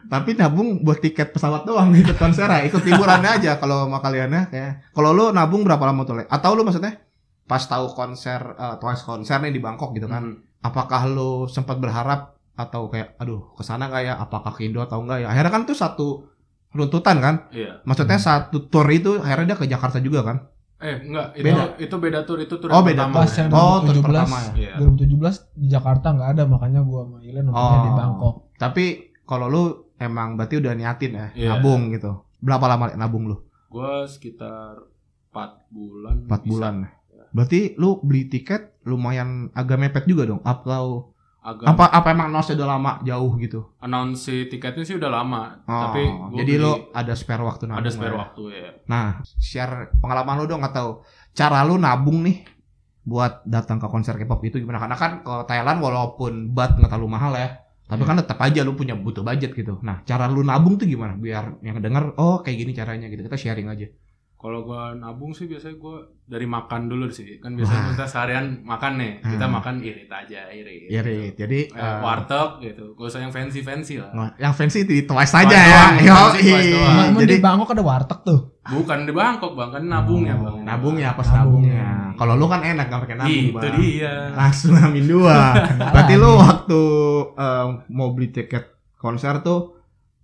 Tapi 0.09 0.33
nabung 0.33 0.81
buat 0.81 0.97
tiket 0.99 1.37
pesawat 1.37 1.69
doang 1.69 1.93
ikut 1.93 2.17
konser 2.17 2.49
ya, 2.49 2.65
ikut 2.65 2.81
liburannya 2.81 3.29
aja 3.29 3.61
kalau 3.61 3.85
sama 3.85 4.01
kalian 4.01 4.33
ya. 4.33 4.43
Kayak 4.49 4.71
kalau 4.91 5.13
lu 5.13 5.25
nabung 5.29 5.61
berapa 5.61 5.85
lama 5.85 6.01
tuh? 6.01 6.25
Atau 6.25 6.57
lu 6.57 6.65
maksudnya 6.65 6.97
pas 7.45 7.61
tahu 7.61 7.93
konser 7.93 8.41
eh, 8.57 8.75
Twice 8.81 9.05
konser 9.05 9.37
nih 9.41 9.53
di 9.53 9.61
Bangkok 9.61 9.93
gitu 9.93 10.09
kan. 10.09 10.33
Hmm. 10.33 10.65
Apakah 10.65 11.05
lu 11.07 11.45
sempat 11.45 11.77
berharap 11.77 12.39
atau 12.59 12.91
kayak 12.91 13.15
aduh 13.15 13.55
ke 13.55 13.63
sana 13.63 13.87
nggak 13.87 14.03
ya 14.03 14.13
apakah 14.19 14.51
ke 14.51 14.67
Indo 14.67 14.83
atau 14.83 14.99
enggak 14.99 15.23
ya 15.23 15.31
akhirnya 15.31 15.51
kan 15.55 15.63
tuh 15.63 15.77
satu 15.79 16.27
runtutan 16.71 17.17
kan 17.17 17.35
Iya. 17.49 17.81
Maksudnya 17.81 18.17
satu 18.17 18.65
tour 18.65 18.85
itu 18.87 19.17
akhirnya 19.17 19.53
dia 19.53 19.57
ke 19.57 19.65
Jakarta 19.65 19.97
juga 19.97 20.21
kan? 20.21 20.37
Eh 20.79 20.95
enggak. 21.01 21.27
Itu 21.33 21.43
Beda. 21.43 21.63
itu 21.75 21.95
beda 21.97 22.19
tour 22.23 22.39
itu 22.39 22.55
tour 22.55 22.69
Oh, 22.69 22.79
beda 22.79 23.03
pertama. 23.03 23.15
Pas 23.19 23.31
yang 23.33 23.47
Oh, 23.49 23.77
tour 23.81 23.95
2017. 23.95 24.05
pertama 24.05 24.37
ya. 24.37 24.51
Iya. 24.55 24.73
2017 24.79 25.35
di 25.53 25.67
Jakarta 25.67 26.07
nggak 26.09 26.29
ada 26.29 26.43
makanya 26.45 26.79
gue 26.81 27.01
sama 27.01 27.17
Ile 27.19 27.39
nontonnya 27.41 27.79
di 27.79 27.91
Oh. 27.91 27.97
Bangkok. 27.97 28.35
Tapi 28.55 28.85
kalau 29.23 29.45
lu 29.45 29.63
emang 29.95 30.33
berarti 30.33 30.55
udah 30.55 30.73
niatin 30.73 31.11
ya, 31.13 31.27
Iya. 31.33 31.49
nabung 31.53 31.89
gitu. 31.89 32.11
Berapa 32.39 32.65
lama 32.65 32.95
nabung 32.95 33.27
lu? 33.27 33.35
Gua 33.67 34.07
sekitar 34.07 34.79
4 35.27 35.67
bulan. 35.67 36.15
4 36.25 36.39
bisa. 36.39 36.49
bulan. 36.49 36.75
Berarti 37.29 37.75
lu 37.75 37.99
beli 37.99 38.25
tiket 38.25 38.79
lumayan 38.83 39.51
agak 39.51 39.77
mepet 39.77 40.05
juga 40.05 40.25
dong. 40.25 40.41
Atau 40.41 41.13
Agak 41.39 41.65
apa 41.65 41.87
apa 41.87 42.07
emang 42.09 42.29
nose 42.29 42.51
udah 42.51 42.67
lama 42.69 42.99
jauh 43.01 43.31
gitu? 43.37 43.63
announce 43.79 44.21
si 44.21 44.45
tiketnya 44.45 44.83
sih 44.83 44.95
udah 44.95 45.07
lama, 45.09 45.63
Oh, 45.63 45.81
tapi 45.85 46.03
jadi 46.35 46.53
beli- 46.53 46.61
lu 46.61 46.71
ada 46.91 47.13
spare 47.13 47.39
waktu 47.41 47.63
nabung. 47.65 47.79
ada 47.79 47.89
spare 47.89 48.07
lah 48.07 48.13
ya. 48.13 48.21
waktu 48.21 48.41
ya. 48.49 48.69
Nah, 48.85 49.07
share 49.37 49.73
pengalaman 49.95 50.35
lu 50.35 50.45
dong 50.45 50.61
atau 50.61 50.99
cara 51.31 51.63
lu 51.63 51.75
nabung 51.75 52.21
nih 52.21 52.43
buat 53.01 53.41
datang 53.43 53.77
ke 53.77 53.87
konser 53.87 54.13
K-pop 54.15 54.43
itu 54.43 54.59
gimana? 54.59 54.77
Karena 54.77 54.93
kan 54.93 55.11
ke 55.19 55.35
Thailand 55.45 55.79
walaupun 55.79 56.51
bat 56.51 56.75
nggak 56.75 56.91
terlalu 56.91 57.07
mahal 57.09 57.31
ya, 57.33 57.55
tapi 57.85 58.03
kan 58.03 58.19
tetap 58.19 58.37
aja 58.37 58.59
lu 58.61 58.75
punya 58.75 58.93
butuh 58.93 59.23
budget 59.23 59.51
gitu. 59.53 59.79
Nah, 59.79 60.03
cara 60.03 60.27
lu 60.27 60.43
nabung 60.43 60.75
tuh 60.75 60.85
gimana? 60.85 61.15
Biar 61.15 61.55
yang 61.61 61.79
denger, 61.79 62.13
oh 62.15 62.39
kayak 62.39 62.57
gini 62.59 62.71
caranya 62.71 63.07
gitu. 63.07 63.23
Kita 63.23 63.33
sharing 63.33 63.65
aja. 63.65 63.87
Kalau 64.39 64.63
gua 64.63 64.95
nabung 64.95 65.35
sih 65.35 65.45
biasanya 65.45 65.75
gua 65.75 65.99
dari 66.23 66.47
makan 66.47 66.87
dulu 66.87 67.11
sih. 67.11 67.37
Kan 67.37 67.53
biasanya 67.53 67.81
Wah. 67.81 67.91
kita 67.91 68.05
seharian 68.07 68.63
makan 68.63 68.95
nih. 68.95 69.13
Kita 69.19 69.43
Hmm. 69.43 69.53
makan 69.53 69.75
irit 69.83 70.07
aja, 70.07 70.47
irit. 70.47 70.87
Iya, 70.87 71.01
gitu. 71.03 71.35
Jadi 71.37 71.59
Eh, 71.67 71.75
eh, 71.75 71.97
warteg 71.99 72.49
gitu. 72.61 72.95
Gak 72.95 73.03
usah 73.05 73.19
yang 73.19 73.29
fancy-fancy 73.29 73.99
lah. 73.99 74.15
Wah, 74.15 74.31
yang 74.37 74.55
fancy 74.55 74.87
di 74.87 75.03
Twice 75.03 75.35
aja 75.35 75.59
ya. 75.59 75.83
Yo, 75.99 76.15
fancy 76.31 76.55
Jadi 77.19 77.35
di 77.35 77.43
Bangkok 77.43 77.75
ada 77.75 77.83
warteg 77.83 78.19
tuh. 78.23 78.39
Bukan 78.63 79.03
di 79.03 79.11
Bangkok, 79.11 79.51
Bang. 79.53 79.69
Kan 79.69 79.83
nabungnya, 79.85 80.33
Oh, 80.33 80.43
Bang. 80.45 80.63
Nabungnya 80.63 81.09
pas 81.11 81.27
Nabungnya. 81.27 81.75
nabungnya. 81.75 82.15
Kalau 82.15 82.33
lu 82.35 82.45
kan 82.47 82.61
enak 82.61 82.85
gak 82.87 83.01
pakai 83.03 83.17
nabung, 83.17 83.43
Itu 83.43 83.55
Bang. 83.59 83.75
dia. 83.75 84.13
Langsung 84.31 84.73
amin 84.73 85.03
dua. 85.03 85.35
Berarti 85.91 86.13
lu 86.15 86.31
waktu 86.33 86.81
eh, 87.35 87.65
mau 87.89 88.15
beli 88.15 88.31
tiket 88.31 88.63
konser 88.95 89.41
tuh 89.41 89.75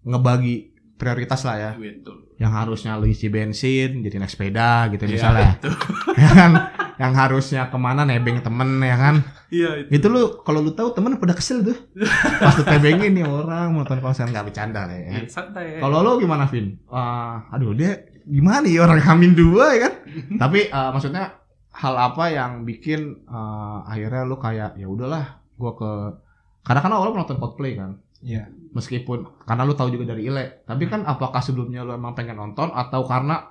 ngebagi 0.03 0.55
prioritas 0.95 1.43
lah 1.43 1.55
ya. 1.57 1.71
Betul. 1.75 2.24
Yang 2.35 2.51
harusnya 2.51 2.91
lu 2.99 3.07
isi 3.07 3.31
bensin, 3.31 4.03
jadi 4.03 4.19
naik 4.19 4.31
sepeda 4.31 4.91
gitu 4.91 5.07
Iya, 5.07 5.13
misalnya. 5.15 5.49
itu. 5.59 5.69
ya 6.23 6.29
kan? 6.35 6.51
Yang 6.95 7.13
harusnya 7.15 7.61
ke 7.71 7.77
mana 7.79 8.03
nebeng 8.03 8.39
temen 8.43 8.79
ya 8.83 8.95
kan? 8.95 9.15
Iya, 9.51 9.69
itu. 9.87 9.89
Itu 9.99 10.07
lu 10.11 10.21
kalau 10.43 10.59
lu 10.59 10.71
tahu 10.75 10.91
temen 10.91 11.15
pada 11.15 11.31
kesel 11.35 11.63
tuh. 11.63 11.77
Pas 12.43 12.55
lu 12.59 12.63
tebengin 12.67 13.15
nih 13.15 13.23
orang 13.23 13.71
mau 13.71 13.83
nonton 13.83 14.03
konser 14.03 14.27
nggak 14.27 14.51
bercanda 14.51 14.87
lah 14.87 14.95
ya. 14.95 15.23
Iya, 15.23 15.31
santai. 15.31 15.79
Kalau 15.79 16.03
lo 16.03 16.19
gimana 16.19 16.47
Vin? 16.51 16.75
Wah, 16.91 17.47
aduh 17.51 17.71
dia 17.71 18.03
gimana 18.25 18.65
ya 18.65 18.83
orang 18.83 18.99
hamin 18.99 19.31
dua 19.31 19.65
ya 19.75 19.79
kan? 19.87 19.93
Tapi 20.39 20.59
eh, 20.71 20.89
maksudnya 20.91 21.39
hal 21.75 21.95
apa 21.95 22.31
yang 22.31 22.63
bikin 22.67 23.27
eh, 23.27 23.77
akhirnya 23.87 24.23
lu 24.27 24.35
kayak 24.39 24.75
ya 24.75 24.87
udahlah 24.87 25.39
gua 25.55 25.71
ke 25.75 25.91
karena 26.65 26.81
kan 26.81 26.91
awalnya 26.91 27.23
nonton 27.23 27.39
Coldplay 27.39 27.79
kan. 27.79 28.01
Iya. 28.25 28.49
Meskipun 28.75 29.47
karena 29.47 29.63
lu 29.63 29.71
tahu 29.71 29.87
juga 29.87 30.11
dari 30.11 30.27
Ile, 30.27 30.67
tapi 30.67 30.85
kan 30.85 31.07
apakah 31.07 31.39
sebelumnya 31.39 31.81
lu 31.81 31.95
emang 31.95 32.11
pengen 32.11 32.35
nonton 32.35 32.75
atau 32.75 33.07
karena 33.07 33.47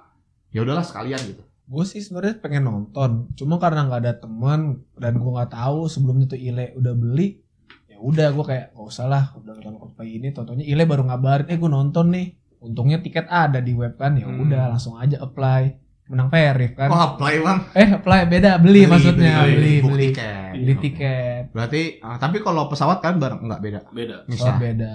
ya 0.52 0.60
udahlah 0.60 0.84
sekalian 0.84 1.16
gitu. 1.24 1.40
gue 1.64 1.84
sih 1.88 2.04
sebenarnya 2.04 2.44
pengen 2.44 2.68
nonton. 2.68 3.32
Cuma 3.32 3.56
karena 3.56 3.88
nggak 3.88 4.00
ada 4.04 4.14
teman 4.20 4.84
dan 5.00 5.16
gue 5.16 5.30
nggak 5.32 5.48
tahu 5.48 5.88
sebelumnya 5.88 6.28
tuh 6.28 6.36
Ile 6.36 6.76
udah 6.76 6.92
beli 6.92 7.40
ya 7.88 7.96
udah 7.96 8.28
gue 8.36 8.44
kayak 8.44 8.76
gak 8.76 8.84
usah 8.84 9.08
lah 9.08 9.32
udah 9.32 9.56
nonton 9.56 9.80
Coldplay 9.80 10.20
ini 10.20 10.28
tontonnya. 10.36 10.60
Ile 10.68 10.84
baru 10.84 11.08
ngabarin 11.08 11.48
eh 11.48 11.56
gue 11.56 11.70
nonton 11.72 12.12
nih. 12.12 12.36
Untungnya 12.60 13.00
tiket 13.00 13.32
ada 13.32 13.64
di 13.64 13.72
web 13.72 13.96
kan 13.96 14.12
ya 14.20 14.28
Hmm. 14.28 14.44
udah 14.44 14.76
langsung 14.76 15.00
aja 15.00 15.16
apply 15.24 15.83
menang 16.06 16.28
Verif 16.28 16.72
kan 16.74 16.86
Oh, 16.86 17.00
apply 17.10 17.34
bang. 17.38 17.58
eh 17.72 17.88
apply 17.94 18.20
beda 18.26 18.50
beli, 18.56 18.84
maksudnya 18.84 19.40
beli, 19.40 19.54
beli 19.54 19.74
book 19.78 19.90
beli 19.90 20.06
tiket. 20.06 20.52
beli 20.54 20.74
tiket 20.78 21.44
Berarti, 21.50 21.82
ah, 21.98 22.16
tapi 22.16 22.36
kalau 22.38 22.66
pesawat 22.66 22.98
kan 22.98 23.16
bareng 23.16 23.40
nggak 23.42 23.58
beda. 23.58 23.80
Beda. 23.88 24.16
oh, 24.20 24.28
Bisa. 24.28 24.52
beda 24.54 24.94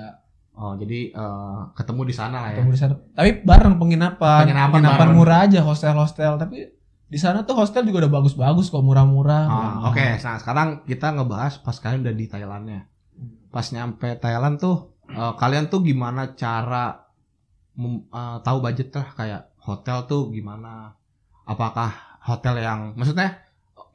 Oh, 0.54 0.76
jadi 0.76 1.10
eh, 1.10 1.60
ketemu 1.74 2.02
di 2.04 2.14
sana 2.14 2.38
lah 2.38 2.50
ya. 2.52 2.54
ketemu 2.54 2.70
di 2.70 2.80
sana 2.80 2.94
tapi 3.10 3.30
bareng 3.40 3.76
penginapan 3.76 4.44
Penginapan 4.44 4.82
bareng. 4.84 5.16
murah 5.16 5.40
aja 5.42 5.60
hostel 5.62 5.96
hostel 5.96 6.36
tapi 6.36 6.68
di 7.06 7.16
sana 7.16 7.42
tuh 7.42 7.56
hostel 7.56 7.82
juga 7.84 8.04
udah 8.04 8.14
bagus-bagus 8.14 8.68
kok 8.68 8.80
murah-murah 8.80 9.44
Ah, 9.44 9.56
Nah, 9.80 9.90
Oke, 9.90 10.04
nah 10.20 10.36
sekarang 10.36 10.84
kita 10.84 11.10
ngebahas 11.10 11.58
pas 11.58 11.74
kalian 11.76 12.04
udah 12.04 12.14
di 12.14 12.26
Thailandnya. 12.26 12.86
Pas 13.48 13.66
nyampe 13.68 14.14
Thailand 14.16 14.56
tuh, 14.58 14.78
eh, 15.08 15.34
kalian 15.34 15.66
tuh 15.66 15.82
gimana 15.82 16.36
cara 16.36 17.08
mem- 17.74 18.06
eh, 18.06 18.38
tahu 18.40 18.58
budget 18.60 18.92
lah 18.92 19.08
kayak 19.12 19.42
hotel 19.60 20.06
tuh 20.06 20.30
gimana? 20.30 20.94
Apakah 21.50 22.22
hotel 22.30 22.62
yang, 22.62 22.94
maksudnya 22.94 23.42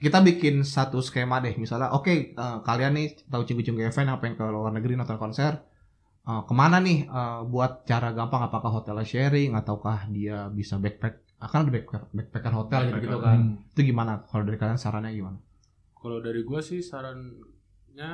kita 0.02 0.18
bikin 0.26 0.66
satu 0.66 0.98
skema 0.98 1.38
deh, 1.38 1.54
misalnya, 1.54 1.94
oke 1.94 2.34
eh, 2.34 2.58
kalian 2.66 2.98
nih 2.98 3.30
tahu 3.30 3.46
cigu-cigu 3.46 3.78
event 3.78 4.10
apa 4.10 4.26
yang 4.26 4.34
ke 4.34 4.42
luar 4.42 4.74
negeri 4.74 4.98
nonton 4.98 5.22
konser, 5.22 5.62
eh, 6.26 6.42
ke 6.42 6.50
mana 6.50 6.82
nih 6.82 7.06
eh, 7.06 7.40
buat 7.46 7.86
cara 7.86 8.10
gampang? 8.10 8.50
Apakah 8.50 8.74
hotelnya 8.74 9.06
sharing 9.06 9.54
ataukah 9.54 10.10
dia 10.10 10.50
bisa 10.50 10.82
backpack? 10.82 11.38
Akan 11.38 11.68
ada 11.68 11.72
backpacker, 11.76 12.02
backpacker 12.10 12.52
hotel 12.56 12.80
gitu, 12.90 13.06
gitu 13.06 13.18
kan? 13.22 13.38
Hmm. 13.38 13.70
Itu 13.70 13.80
gimana? 13.86 14.26
Kalau 14.26 14.42
dari 14.42 14.58
kalian 14.58 14.80
sarannya 14.80 15.12
gimana? 15.14 15.38
Kalau 15.94 16.18
dari 16.18 16.40
gue 16.42 16.60
sih 16.64 16.80
sarannya 16.82 18.12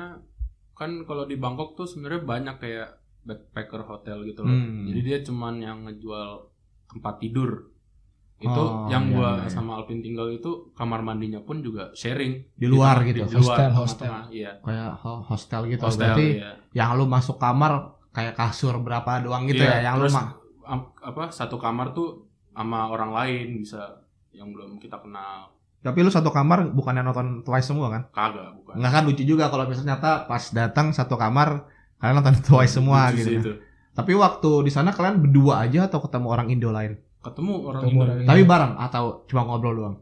kan 0.75 0.91
kalau 1.07 1.23
di 1.25 1.39
Bangkok 1.39 1.79
tuh 1.79 1.87
sebenarnya 1.89 2.27
banyak 2.27 2.55
kayak 2.59 2.89
backpacker 3.23 3.87
hotel 3.87 4.27
gitu 4.27 4.43
loh. 4.43 4.51
Hmm. 4.51 4.85
Jadi 4.91 4.99
dia 5.01 5.19
cuman 5.23 5.63
yang 5.63 5.77
ngejual 5.87 6.29
tempat 6.91 7.23
tidur. 7.23 7.70
Itu 8.41 8.49
Oh, 8.51 8.89
yang 8.89 9.05
iya, 9.05 9.13
gua 9.13 9.29
iya, 9.31 9.43
iya. 9.45 9.49
sama 9.49 9.77
Alvin 9.77 10.01
tinggal 10.01 10.25
itu 10.27 10.73
kamar 10.73 10.99
mandinya 10.99 11.37
pun 11.39 11.61
juga 11.61 11.93
sharing 11.93 12.41
Di 12.51 12.65
luar 12.65 12.99
Di- 12.99 13.13
gitu? 13.13 13.21
Di, 13.23 13.37
luar 13.37 13.69
Hostel, 13.69 13.69
tengah-tengah, 13.69 14.21
hostel. 14.25 14.33
Iya. 14.33 14.51
kayak 14.59 14.91
ho- 14.97 15.23
hostel 15.23 15.61
gitu. 15.67 15.81
Hostel 15.83 16.01
Berarti 16.09 16.27
iya. 16.35 16.51
yang 16.73 16.89
lu 16.95 17.05
masuk 17.05 17.37
kamar 17.37 17.71
kayak 18.09 18.33
kasur 18.33 18.75
berapa 18.77 19.21
doang 19.21 19.45
gitu 19.45 19.61
Iya, 19.61 19.77
ya? 19.79 19.87
Yang 19.87 19.95
lu 19.95 20.07
mah 20.11 20.27
apa 21.01 21.23
satu 21.29 21.55
kamar 21.55 21.91
tuh 21.91 22.25
sama 22.51 22.87
orang 22.87 23.11
lain 23.11 23.47
bisa 23.59 24.01
yang 24.31 24.49
belum 24.49 24.75
kita 24.77 24.97
kenal. 24.97 25.53
tapi 25.79 25.97
lu 25.99 26.09
satu 26.09 26.29
kamar 26.29 26.69
bukannya 26.69 27.01
nonton 27.01 27.41
Twice 27.41 27.65
semua 27.67 27.89
kan? 27.89 28.05
Kagak, 28.11 28.53
bukan. 28.53 28.73
Enggak 28.77 28.91
kan 28.91 29.03
lucu 29.03 29.23
juga 29.23 29.49
kalau 29.49 29.65
misalnya 29.65 29.97
nyata 29.97 30.25
pas 30.25 30.43
datang 30.49 30.93
satu 30.93 31.13
kamar 31.13 31.65
kalian 31.97 32.15
nonton 32.17 32.37
Twice 32.45 32.77
semua 32.77 33.09
Lucu 33.09 33.17
gitu. 33.17 33.25
sih 33.25 33.33
kan. 33.33 33.41
itu. 33.41 33.53
Tapi 33.91 34.11
waktu 34.13 34.51
di 34.61 34.71
sana 34.71 34.89
kalian 34.89 35.19
berdua 35.19 35.61
aja 35.61 35.85
atau 35.85 35.99
ketemu 35.99 36.27
orang 36.27 36.47
Indo 36.47 36.69
lain? 36.69 37.01
Ketemu 37.21 37.53
orang 37.63 37.81
Ketemu 37.81 37.91
Indo. 37.91 38.03
orang 38.03 38.17
Indo. 38.17 38.29
Tapi 38.29 38.41
bareng 38.43 38.73
atau 38.75 39.03
cuma 39.25 39.41
ngobrol 39.43 39.75
doang? 39.75 39.95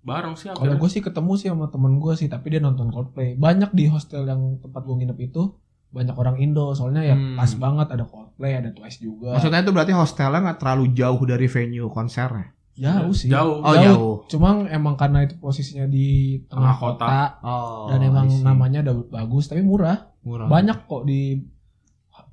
Bareng 0.00 0.32
sih 0.32 0.48
Kalau 0.48 0.74
gue 0.74 0.88
sih 0.88 0.98
ketemu 0.98 1.32
sih 1.34 1.48
sama 1.48 1.68
temen 1.68 1.96
gue 1.96 2.12
sih, 2.14 2.26
tapi 2.26 2.48
dia 2.48 2.58
nonton 2.58 2.88
Coldplay. 2.88 3.36
Banyak 3.36 3.70
di 3.70 3.84
hostel 3.86 4.24
yang 4.24 4.56
tempat 4.58 4.80
gue 4.80 4.96
nginep 4.96 5.18
itu 5.20 5.52
banyak 5.90 6.14
orang 6.14 6.38
Indo, 6.38 6.72
soalnya 6.72 7.02
ya 7.02 7.12
Hmm. 7.12 7.34
pas 7.34 7.50
banget 7.52 7.86
ada 7.90 8.04
Coldplay, 8.04 8.56
ada 8.56 8.70
Twice 8.70 8.96
juga. 8.98 9.36
Maksudnya 9.36 9.60
itu 9.60 9.70
berarti 9.70 9.92
hostelnya 9.92 10.40
nggak 10.42 10.58
terlalu 10.58 10.84
jauh 10.92 11.20
dari 11.22 11.46
venue 11.46 11.88
konsernya? 11.88 12.56
jauh 12.72 13.12
sih. 13.12 13.28
Jauh. 13.28 13.60
Oh 13.60 13.76
jauh. 13.76 14.14
Cuma 14.24 14.64
emang 14.66 14.96
karena 14.96 15.20
itu 15.20 15.36
posisinya 15.36 15.84
di 15.84 16.40
tengah 16.42 16.72
Tengah 16.72 16.76
kota. 16.80 17.04
kota, 17.04 17.20
Oh. 17.42 17.84
dan 17.86 18.00
emang 18.00 18.24
namanya 18.40 18.80
udah 18.80 18.96
bagus, 19.12 19.44
tapi 19.46 19.60
murah. 19.60 20.08
murah. 20.22 20.48
Banyak 20.48 20.88
kok 20.88 21.04
di 21.04 21.44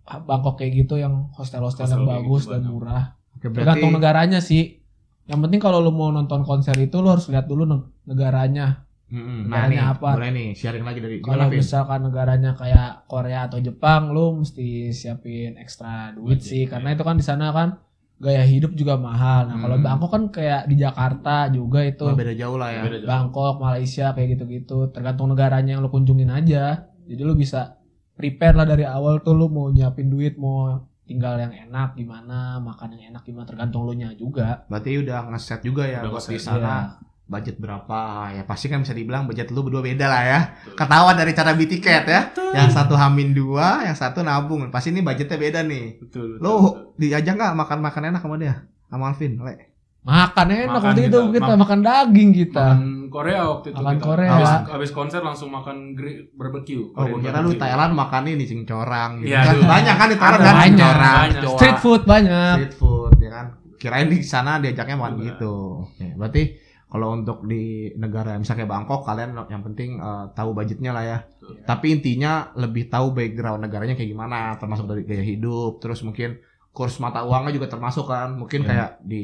Bangkok 0.07 0.55
kayak 0.55 0.71
gitu 0.77 0.95
yang 0.95 1.27
hostel-hostel 1.31 1.83
Hostel 1.83 1.99
yang 1.99 2.07
bagus 2.07 2.41
gitu 2.41 2.51
dan 2.53 2.61
banyak. 2.61 2.71
murah. 2.71 3.03
Oke, 3.37 3.47
berarti 3.53 3.61
Tergantung 3.61 3.91
negaranya 3.93 4.39
sih. 4.41 4.81
Yang 5.29 5.39
penting 5.45 5.61
kalau 5.61 5.77
lu 5.83 5.91
mau 5.93 6.09
nonton 6.09 6.41
konser 6.41 6.73
itu 6.81 6.97
lu 7.03 7.13
harus 7.13 7.29
lihat 7.29 7.45
dulu 7.45 7.69
ne- 7.69 7.87
negaranya. 8.09 8.87
Mm-mm. 9.07 9.47
Nah, 9.47 9.71
nih, 9.71 9.79
apa? 9.79 10.19
boleh 10.19 10.31
nih 10.35 10.47
sharing 10.51 10.83
lagi 10.83 10.99
dari 10.99 11.23
Kalau 11.23 11.47
misalkan 11.47 12.03
negaranya 12.03 12.51
kayak 12.59 13.07
Korea 13.07 13.47
atau 13.47 13.55
Jepang, 13.63 14.11
lu 14.11 14.43
mesti 14.43 14.91
siapin 14.91 15.55
ekstra 15.55 16.11
duit 16.11 16.43
Budget, 16.43 16.51
sih, 16.51 16.63
ya. 16.67 16.75
karena 16.75 16.91
itu 16.91 17.03
kan 17.07 17.15
di 17.15 17.23
sana 17.23 17.55
kan 17.55 17.79
gaya 18.19 18.43
hidup 18.43 18.75
juga 18.75 18.99
mahal. 18.99 19.47
Nah, 19.47 19.63
kalau 19.63 19.79
Hmm. 19.79 19.85
Bangkok 19.87 20.09
kan 20.11 20.23
kayak 20.27 20.61
di 20.67 20.75
Jakarta 20.75 21.47
juga 21.47 21.87
itu, 21.87 22.03
Oh, 22.03 22.19
beda 22.19 22.35
jauh 22.35 22.59
lah 22.59 22.69
ya. 22.73 22.81
Jauh. 22.83 23.07
Bangkok, 23.07 23.53
Malaysia 23.63 24.11
kayak 24.11 24.27
gitu-gitu. 24.35 24.91
Tergantung 24.91 25.31
negaranya 25.31 25.79
yang 25.79 25.85
lu 25.85 25.87
kunjungin 25.87 26.27
aja. 26.27 26.91
Jadi 27.07 27.21
lu 27.23 27.31
bisa 27.31 27.79
prepare 28.11 28.59
lah 28.59 28.67
dari 28.67 28.83
awal 28.83 29.23
tuh 29.23 29.39
lu 29.39 29.47
mau 29.47 29.71
nyiapin 29.71 30.11
duit, 30.11 30.35
mau 30.35 30.83
tinggal 31.07 31.39
yang 31.39 31.49
enak 31.49 31.95
gimana, 31.95 32.59
makan 32.59 32.93
yang 32.93 33.15
enak 33.15 33.23
gimana, 33.23 33.47
tergantung 33.47 33.87
lu 33.87 33.95
nya 33.95 34.11
juga. 34.13 34.67
Berarti 34.67 34.99
udah 34.99 35.31
ngeset 35.31 35.63
juga 35.63 35.87
ya 35.87 36.03
Udah 36.03 36.11
buat 36.13 36.27
di 36.27 36.37
sana 36.37 36.67
Iya. 36.67 36.83
budget 37.27 37.59
berapa 37.59 37.99
ya 38.31 38.47
pasti 38.47 38.71
kan 38.71 38.79
bisa 38.79 38.95
dibilang 38.95 39.27
budget 39.27 39.51
lu 39.51 39.59
berdua 39.59 39.83
beda 39.83 40.07
lah 40.07 40.23
ya 40.23 40.39
Betul. 40.63 40.79
ketahuan 40.79 41.15
dari 41.19 41.31
cara 41.35 41.51
beli 41.51 41.67
tiket 41.67 42.03
ya 42.07 42.21
yang 42.55 42.71
satu 42.71 42.95
hamin 42.95 43.35
dua 43.35 43.83
yang 43.83 43.99
satu 43.99 44.23
nabung 44.23 44.71
pasti 44.71 44.95
ini 44.95 45.03
budgetnya 45.03 45.35
beda 45.35 45.59
nih 45.67 45.99
Betul. 45.99 46.39
betul, 46.39 46.39
lu 46.39 46.55
betul. 46.55 46.95
diajak 46.95 47.35
nggak 47.35 47.51
makan 47.59 47.79
makan 47.83 48.03
enak 48.15 48.21
sama 48.23 48.39
dia 48.39 48.63
sama 48.87 49.11
Alvin 49.11 49.43
le 49.43 49.66
Makan 50.07 50.47
enak 50.47 50.71
Makan 50.71 50.85
waktu 50.87 51.01
itu 51.03 51.17
kita, 51.19 51.33
kita 51.35 51.47
mak- 51.49 51.59
makan 51.59 51.79
daging 51.81 52.29
kita. 52.33 52.65
Makan 52.65 52.81
Korea 53.09 53.41
waktu 53.45 53.67
itu 53.67 53.77
Makan 53.77 53.93
kita. 53.93 54.05
Korea. 54.05 54.31
Habis, 54.31 54.51
habis 54.69 54.91
konser 54.91 55.19
langsung 55.19 55.49
makan 55.49 55.77
grill 55.91 56.31
barbecue. 56.31 56.83
oh 56.89 57.03
gue 57.05 57.19
kira 57.21 57.39
lu 57.39 57.51
Thailand 57.53 57.91
makan 57.93 58.23
ini 58.25 58.43
cinccorang 58.43 59.19
gitu 59.19 59.29
Iya, 59.29 59.43
kan 59.43 59.55
banyak 59.59 59.95
kan 59.95 60.07
di 60.07 60.17
Thailand 60.17 60.39
kan 60.39 60.53
banyak. 60.53 60.63
cinccorang 60.63 61.19
Banyak. 61.21 61.41
coa, 61.41 61.53
Street 61.53 61.77
food 61.77 62.01
banyak. 62.03 62.55
street 62.57 62.75
food 62.75 63.13
ya 63.17 63.29
kan 63.29 63.45
kirain 63.75 64.07
di 64.07 64.17
sana 64.21 64.57
diajaknya 64.57 64.95
makan 64.95 65.13
gitu 65.21 65.55
Oke, 65.85 66.07
berarti 66.13 66.43
kalau 66.87 67.07
untuk 67.13 67.43
di 67.43 67.63
negara 67.93 68.33
misalnya 68.33 68.63
kayak 68.63 68.71
Bangkok 68.73 69.01
kalian 69.03 69.29
yang 69.45 69.61
penting 69.61 69.89
eh, 69.97 70.25
tahu 70.31 70.49
budgetnya 70.51 70.91
lah 70.91 71.03
ya 71.05 71.17
Betul. 71.21 71.61
tapi 71.63 71.87
intinya 71.91 72.31
lebih 72.53 72.87
tahu 72.87 73.11
background 73.11 73.59
negaranya 73.61 73.93
kayak 73.93 74.07
gimana 74.09 74.55
termasuk 74.55 74.83
dari 74.85 75.03
gaya 75.03 75.21
hidup 75.21 75.77
terus 75.77 75.99
mungkin 76.01 76.39
kurs 76.69 76.97
mata 76.97 77.21
uangnya 77.21 77.53
juga 77.53 77.67
termasuk 77.67 78.03
kan 78.03 78.33
mungkin 78.33 78.61
Iya. 78.61 78.67
kayak 78.67 78.89
di 79.03 79.23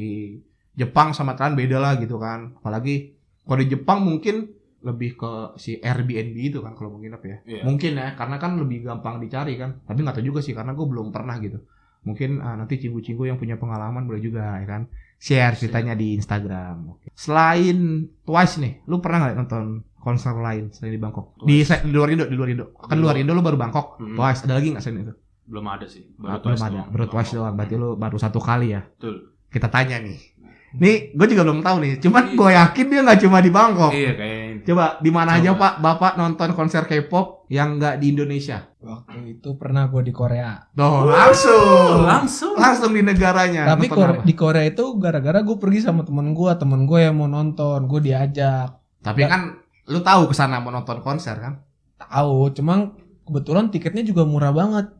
Jepang 0.74 1.14
sama 1.14 1.38
Thailand 1.38 1.58
beda 1.58 1.78
lah 1.78 1.92
gitu 2.02 2.18
kan. 2.18 2.58
Apalagi 2.58 3.14
kalau 3.46 3.58
di 3.62 3.68
Jepang 3.70 4.02
mungkin 4.02 4.50
lebih 4.84 5.16
ke 5.16 5.32
si 5.56 5.80
Airbnb 5.80 6.36
itu 6.36 6.60
kan 6.60 6.76
kalau 6.76 6.92
mungkin 6.92 7.16
apa 7.16 7.24
ya. 7.24 7.38
Iya. 7.48 7.62
mungkin 7.64 7.96
ya 7.96 8.12
karena 8.12 8.36
kan 8.36 8.60
lebih 8.60 8.84
gampang 8.84 9.16
dicari 9.22 9.56
kan. 9.56 9.80
Tapi 9.86 9.98
nggak 10.04 10.20
tahu 10.20 10.26
juga 10.28 10.40
sih 10.44 10.52
karena 10.52 10.76
gue 10.76 10.86
belum 10.86 11.08
pernah 11.08 11.40
gitu. 11.40 11.62
Mungkin 12.04 12.44
ah, 12.44 12.52
nanti 12.60 12.76
cinggu-cinggu 12.76 13.24
yang 13.24 13.40
punya 13.40 13.56
pengalaman 13.56 14.04
boleh 14.04 14.20
juga 14.20 14.60
ya 14.60 14.66
kan. 14.68 14.82
Share 15.16 15.56
ceritanya 15.56 15.96
di 15.96 16.18
Instagram. 16.20 16.98
Oke. 16.98 17.08
selain 17.16 18.10
Twice 18.26 18.60
nih 18.60 18.84
lu 18.84 19.00
pernah 19.00 19.24
nggak 19.24 19.36
nonton 19.40 19.64
konser 19.96 20.36
lain 20.36 20.68
selain 20.68 20.92
di 20.92 21.00
Bangkok? 21.00 21.40
Di, 21.48 21.64
Twice. 21.64 21.80
di 21.80 21.94
luar 21.96 22.12
Indo 22.12 22.28
di 22.28 22.36
luar 22.36 22.48
Indo. 22.52 22.66
Kan 22.76 23.00
luar. 23.00 23.16
Indo 23.16 23.32
lu 23.32 23.40
baru 23.40 23.56
Bangkok. 23.56 23.96
Hmm. 24.02 24.18
Twice 24.20 24.44
ada 24.44 24.60
lagi 24.60 24.68
nggak 24.76 24.84
selain 24.84 25.08
itu? 25.08 25.14
Belum 25.48 25.64
ada 25.64 25.86
sih. 25.88 26.04
Ah, 26.20 26.36
belum 26.36 26.60
ada. 26.60 26.80
baru 26.92 27.06
Twice 27.08 27.32
doang. 27.32 27.54
Berarti 27.56 27.74
lu 27.80 27.96
baru 27.96 28.16
satu 28.20 28.36
kali 28.42 28.76
ya? 28.76 28.84
Betul. 28.84 29.32
kita 29.54 29.70
tanya 29.70 30.02
nih 30.02 30.33
nih 30.74 30.96
gue 31.10 31.26
juga 31.28 31.42
belum 31.42 31.60
tahu 31.60 31.76
nih 31.78 31.92
cuman 31.98 32.34
gue 32.34 32.50
yakin 32.52 32.86
dia 32.88 33.00
nggak 33.00 33.20
cuma 33.20 33.38
di 33.38 33.48
Bangkok 33.48 33.90
Iya 33.90 34.12
kayaknya. 34.12 34.62
coba 34.64 34.84
di 34.98 35.10
mana 35.10 35.30
aja 35.36 35.50
pak 35.52 35.78
bapak 35.78 36.12
nonton 36.14 36.50
konser 36.50 36.82
K-pop 36.82 37.46
yang 37.46 37.78
nggak 37.78 37.96
di 37.96 38.10
Indonesia 38.10 38.58
Waktu 38.78 39.18
itu 39.32 39.56
pernah 39.56 39.88
gue 39.88 40.02
di 40.02 40.12
Korea. 40.12 40.60
Tuh, 40.70 41.08
langsung. 41.08 42.04
Langsung. 42.04 42.52
Langsung 42.52 42.92
di 42.92 43.00
negaranya. 43.00 43.64
Tapi 43.66 43.88
Kore- 43.88 44.20
apa? 44.20 44.22
di 44.22 44.34
Korea 44.36 44.60
itu 44.62 45.00
gara-gara 45.00 45.40
gue 45.40 45.56
pergi 45.56 45.80
sama 45.80 46.04
temen 46.04 46.36
gue, 46.36 46.52
temen 46.52 46.84
gue 46.84 47.00
yang 47.00 47.16
mau 47.16 47.24
nonton, 47.24 47.88
gue 47.88 48.00
diajak. 48.02 48.76
Tapi 49.00 49.24
kan 49.24 49.56
lu 49.86 50.04
tahu 50.04 50.28
ke 50.28 50.36
sana 50.36 50.60
mau 50.60 50.68
nonton 50.68 51.00
konser 51.00 51.32
kan? 51.34 51.64
Tahu, 51.96 52.52
cuma 52.52 52.92
kebetulan 53.24 53.72
tiketnya 53.72 54.04
juga 54.04 54.28
murah 54.28 54.52
banget. 54.52 54.92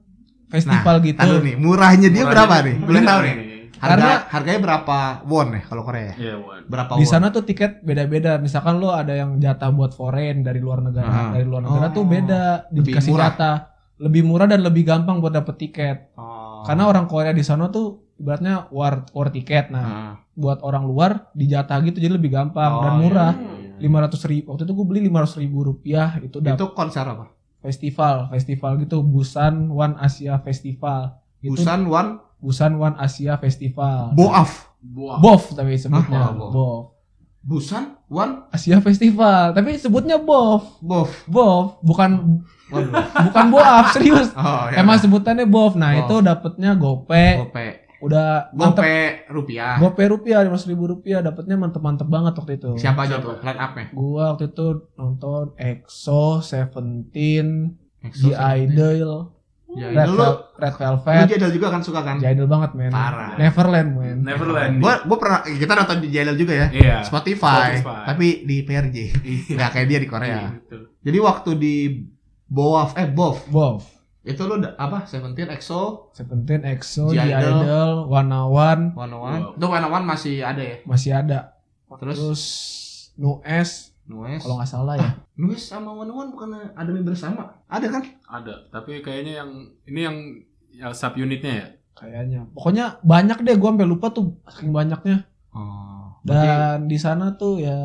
Festival 0.49 1.03
gitu. 1.03 1.21
Tahu 1.21 1.37
nih, 1.43 1.55
murahnya 1.59 2.09
dia 2.09 2.23
Murahnya- 2.23 2.33
berapa 2.41 2.57
nih? 2.65 2.77
Boleh 2.81 3.03
tahu 3.03 3.21
nih. 3.21 3.35
Harga 3.85 3.93
Karena- 3.95 4.21
harganya 4.27 4.61
berapa 4.63 4.99
won 5.25 5.49
ya 5.53 5.63
kalau 5.63 5.83
Korea? 5.83 6.03
ya? 6.03 6.15
Iya, 6.17 6.35
Wan. 6.39 6.61
Berapa 6.65 6.91
Di 6.95 7.05
won? 7.05 7.11
sana 7.11 7.27
tuh 7.29 7.43
tiket 7.43 7.73
beda-beda. 7.81 8.33
Misalkan 8.39 8.75
lo 8.77 8.91
ada 8.91 9.13
yang 9.13 9.37
jatah 9.37 9.69
buat 9.69 9.93
foreign 9.93 10.41
dari 10.41 10.59
luar 10.59 10.81
negara, 10.81 11.05
Ah. 11.07 11.31
dari 11.31 11.45
luar 11.45 11.61
negara 11.63 11.87
Oh. 11.87 11.93
tuh 11.93 12.05
beda 12.05 12.43
Lebih 12.71 12.89
dikasih 12.91 13.13
murah. 13.13 13.25
jatah. 13.31 13.57
Lebih 13.97 14.23
murah 14.23 14.47
dan 14.47 14.61
lebih 14.61 14.83
gampang 14.83 15.21
buat 15.21 15.31
dapet 15.31 15.55
tiket. 15.61 15.97
Oh. 16.15 16.65
Karena 16.65 16.87
orang 16.87 17.05
Korea 17.05 17.31
di 17.31 17.41
sana 17.41 17.69
tuh 17.69 18.17
ibaratnya 18.17 18.67
war 18.71 19.05
war 19.11 19.29
tiket. 19.29 19.69
Nah, 19.69 19.85
Ah. 19.85 20.13
buat 20.33 20.59
orang 20.61 20.83
luar 20.83 21.11
dijatah 21.31 21.79
gitu 21.85 21.99
jadi 21.99 22.11
lebih 22.13 22.33
gampang 22.33 22.73
Oh, 22.73 22.81
dan 22.81 22.93
iya, 22.93 23.01
murah. 23.01 23.33
iya, 23.33 23.53
iya. 23.61 23.75
Lima 23.77 23.99
ratus 24.01 24.25
ribu. 24.25 24.49
Waktu 24.49 24.65
itu 24.65 24.73
gue 24.73 24.87
beli 24.89 25.01
lima 25.03 25.21
ratus 25.21 25.37
ribu 25.37 25.63
rupiah 25.63 26.17
itu 26.19 26.41
dapet 26.41 26.57
Itu 26.57 26.73
konser 26.73 27.05
apa? 27.05 27.29
festival, 27.61 28.29
festival 28.29 28.77
gitu 28.79 29.01
Busan 29.01 29.69
One 29.69 29.95
Asia 29.97 30.37
Festival. 30.39 31.17
Itu 31.39 31.55
Busan 31.55 31.85
One 31.85 32.19
Busan 32.45 32.77
One 32.77 32.93
Asia 32.95 33.35
Festival. 33.35 34.13
Boaf. 34.13 34.69
Buah. 34.79 35.17
BOF 35.17 35.57
tapi 35.57 35.75
sebutnya 35.75 36.21
Ah, 36.23 36.31
BOF. 36.31 36.53
BOF. 36.53 36.85
Busan, 37.43 37.85
One, 38.07 38.49
Asia 38.49 38.81
Festival 38.81 39.53
tapi 39.53 39.77
sebutnya 39.77 40.17
BOF 40.17 40.81
Bof. 40.81 41.25
BOF 41.27 41.81
bukan 41.81 42.41
bukan 43.25 43.45
BOAF 43.49 43.93
serius 43.93 44.29
Oh, 44.33 44.65
ya. 44.67 44.81
emang 44.81 44.97
sebutannya 44.97 45.45
BOF 45.45 45.73
nah 45.75 45.93
BOF. 45.93 46.01
itu 46.03 46.17
dapatnya 46.21 46.71
gope 46.75 47.27
Gope. 47.39 47.67
udah 48.01 48.49
mantep 48.51 48.81
Gope 48.81 48.97
rupiah. 49.31 49.77
gope 49.77 50.03
rupiah 50.05 50.41
lima 50.41 50.57
ribu 50.59 50.85
rupiah 50.87 51.21
dapatnya 51.21 51.57
mantep-mantep 51.59 52.05
banget 52.07 52.33
waktu 52.35 52.53
itu 52.59 52.71
Siapa 52.77 53.01
aja 53.03 53.17
tuh 53.19 53.37
line 53.39 53.57
up-nya? 53.59 53.85
gua 53.91 54.25
waktu 54.33 54.45
itu 54.47 54.67
nonton 54.95 55.45
EXO, 55.55 56.41
Seventeen, 56.41 57.77
Exo 58.01 58.29
The. 58.31 58.41
Idol, 58.59 59.33
Ya, 59.75 59.91
Red, 59.91 60.07
lu, 60.09 60.17
Vel- 60.17 60.41
Red 60.55 60.71
lu 60.71 60.79
Velvet, 60.79 61.27
Jadel 61.27 61.51
juga 61.51 61.67
kan 61.69 61.83
suka 61.83 62.01
kan? 62.01 62.17
Jadel 62.17 62.47
banget 62.47 62.71
men. 62.73 62.89
Parah. 62.89 63.35
Neverland 63.35 63.91
men. 63.93 64.17
Neverland. 64.23 64.79
Gua 64.79 65.03
gua 65.03 65.19
pernah 65.19 65.41
kita 65.43 65.73
nonton 65.73 65.99
di 65.99 66.09
Jadel 66.09 66.37
juga 66.37 66.55
ya. 66.55 66.67
Iya. 66.71 66.97
Spotify, 67.03 67.79
Spotify. 67.79 68.03
tapi 68.07 68.27
di 68.43 68.57
PRJ. 68.63 68.97
Iya. 69.19 69.53
Nggak 69.53 69.71
kayak 69.71 69.87
dia 69.87 69.99
di 69.99 70.01
Iya, 70.01 70.13
Korea. 70.13 70.39
betul. 70.55 70.81
Jadi 71.01 71.19
waktu 71.21 71.51
di 71.55 71.77
Boaf 72.45 72.95
eh 72.95 73.09
Bof 73.09 73.49
Bof, 73.49 73.83
itu 74.23 74.41
lu 74.41 74.57
apa? 74.63 75.05
Seventeen, 75.05 75.51
EXO, 75.51 76.13
Seventeen, 76.13 76.63
EXO, 76.63 77.11
The 77.11 77.19
Idol. 77.21 77.59
Idol, 77.61 77.93
One 78.07 78.31
One 78.31 78.83
One 78.95 79.11
on 79.11 79.11
One. 79.13 79.43
Wow. 79.43 79.57
Itu 79.57 79.67
One 79.67 79.83
on 79.83 79.93
One 79.93 80.07
masih 80.07 80.41
ada 80.41 80.63
ya? 80.63 80.77
masih 80.85 81.11
ada. 81.13 81.39
Terus, 81.95 82.17
Terus 82.17 82.43
Nues 83.15 83.94
Nues. 84.05 84.41
kalau 84.45 84.61
nggak 84.61 84.71
salah 84.71 84.95
ya. 85.01 85.11
Nues 85.41 85.65
sama 85.65 85.91
One 85.91 86.13
on 86.13 86.29
One 86.29 86.31
bukan 86.31 86.49
ada 86.77 86.91
member 86.93 87.17
sama? 87.17 87.65
Ada 87.67 87.89
kan? 87.89 88.03
Ada, 88.29 88.69
tapi 88.71 89.01
kayaknya 89.01 89.43
yang 89.43 89.51
ini 89.89 90.01
yang 90.05 90.17
yang 90.75 90.93
sub 90.93 91.17
unitnya 91.17 91.53
ya. 91.53 91.67
Kayaknya. 91.95 92.41
Pokoknya 92.53 92.99
banyak 93.07 93.43
deh 93.47 93.57
gua 93.57 93.71
sampai 93.75 93.89
lupa 93.89 94.11
tuh 94.11 94.37
saking 94.51 94.75
banyaknya. 94.75 95.27
Oh. 95.55 96.19
Dan 96.25 96.91
di 96.91 96.99
sana 96.99 97.37
tuh 97.37 97.63
ya 97.63 97.77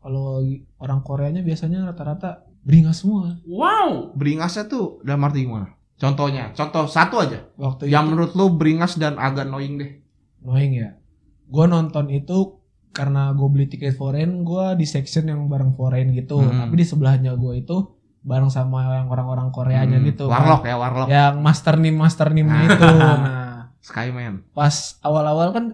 kalau 0.00 0.44
orang 0.80 1.00
Koreanya 1.04 1.44
biasanya 1.44 1.88
rata-rata 1.90 2.48
beringas 2.64 3.02
semua. 3.02 3.40
Wow. 3.48 4.12
beringasnya 4.16 4.68
tuh 4.68 5.00
dalam 5.04 5.24
arti 5.24 5.48
gimana? 5.48 5.72
Contohnya, 6.00 6.56
contoh 6.56 6.88
satu 6.88 7.20
aja. 7.20 7.44
Waktu 7.60 7.92
Yang 7.92 8.04
itu 8.04 8.10
menurut 8.16 8.32
lu 8.32 8.46
beringas 8.56 8.96
dan 8.96 9.20
agak 9.20 9.44
annoying 9.44 9.76
deh. 9.76 9.92
annoying 10.40 10.72
ya. 10.80 10.90
Gue 11.44 11.68
nonton 11.68 12.08
itu 12.08 12.59
karena 12.90 13.30
gue 13.30 13.48
beli 13.48 13.66
tiket 13.66 13.94
foreign, 13.94 14.42
gue 14.42 14.64
di 14.74 14.84
section 14.84 15.24
yang 15.24 15.46
bareng 15.46 15.72
foreign 15.72 16.10
gitu. 16.10 16.38
Hmm. 16.38 16.66
Tapi 16.66 16.74
di 16.74 16.84
sebelahnya 16.84 17.34
gue 17.34 17.54
itu 17.56 17.76
bareng 18.20 18.48
sama 18.48 19.00
yang 19.00 19.08
orang-orang 19.08 19.48
Koreanya 19.48 19.96
Hmm, 19.96 20.06
gitu. 20.06 20.28
Warlock 20.28 20.60
kan. 20.60 20.68
ya, 20.68 20.76
Warlock. 20.76 21.08
Yang 21.08 21.34
master 21.38 21.74
nim 21.76 21.96
master 21.96 22.28
nimnya 22.30 22.62
itu. 22.66 22.84
Nah, 22.84 23.72
Skyman. 23.80 24.44
pas 24.52 24.74
awal-awal 25.00 25.50
kan 25.50 25.64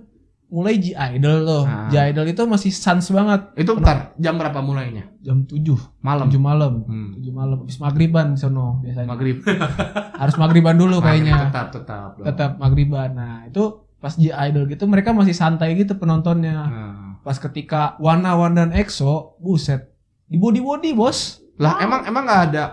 mulai 0.47 0.79
G 0.79 0.95
Idol 0.95 1.43
tuh. 1.43 1.65
Ah. 1.67 1.91
G 1.91 1.99
Idol 1.99 2.23
itu 2.25 2.39
masih 2.47 2.71
sans 2.71 3.03
banget. 3.03 3.51
Itu 3.59 3.75
bentar, 3.75 4.15
jam 4.15 4.39
berapa 4.39 4.63
mulainya? 4.63 5.11
Jam 5.19 5.43
7, 5.43 5.59
Malam. 5.99 6.31
7 6.31 6.39
malam. 6.39 6.73
Hmm. 6.87 7.19
7 7.19 7.35
malam 7.35 7.57
habis 7.59 7.83
maghriban 7.83 8.27
di 8.31 8.39
sono 8.39 8.79
biasanya. 8.79 9.11
Maghrib. 9.11 9.43
Harus 10.23 10.37
maghriban 10.37 10.79
dulu 10.79 11.03
kayaknya. 11.03 11.51
Tetap, 11.51 11.75
tetap. 11.75 12.11
dong. 12.15 12.27
Tetap 12.31 12.51
maghriban. 12.57 13.11
Nah, 13.11 13.43
itu 13.43 13.65
pas 13.99 14.15
G 14.15 14.31
Idol 14.31 14.71
gitu 14.71 14.87
mereka 14.87 15.11
masih 15.11 15.35
santai 15.35 15.75
gitu 15.75 15.99
penontonnya. 15.99 16.55
Nah. 16.63 16.95
Pas 17.27 17.37
ketika 17.37 17.99
Wana 17.99 18.33
Wan 18.33 18.55
dan 18.55 18.71
EXO, 18.71 19.35
buset. 19.37 19.91
Di 20.25 20.39
body 20.39 20.61
body 20.61 20.91
bos, 20.93 21.43
Lah 21.57 21.75
emang 21.81 22.05
emang 22.05 22.23
nggak 22.23 22.43
ada. 22.47 22.65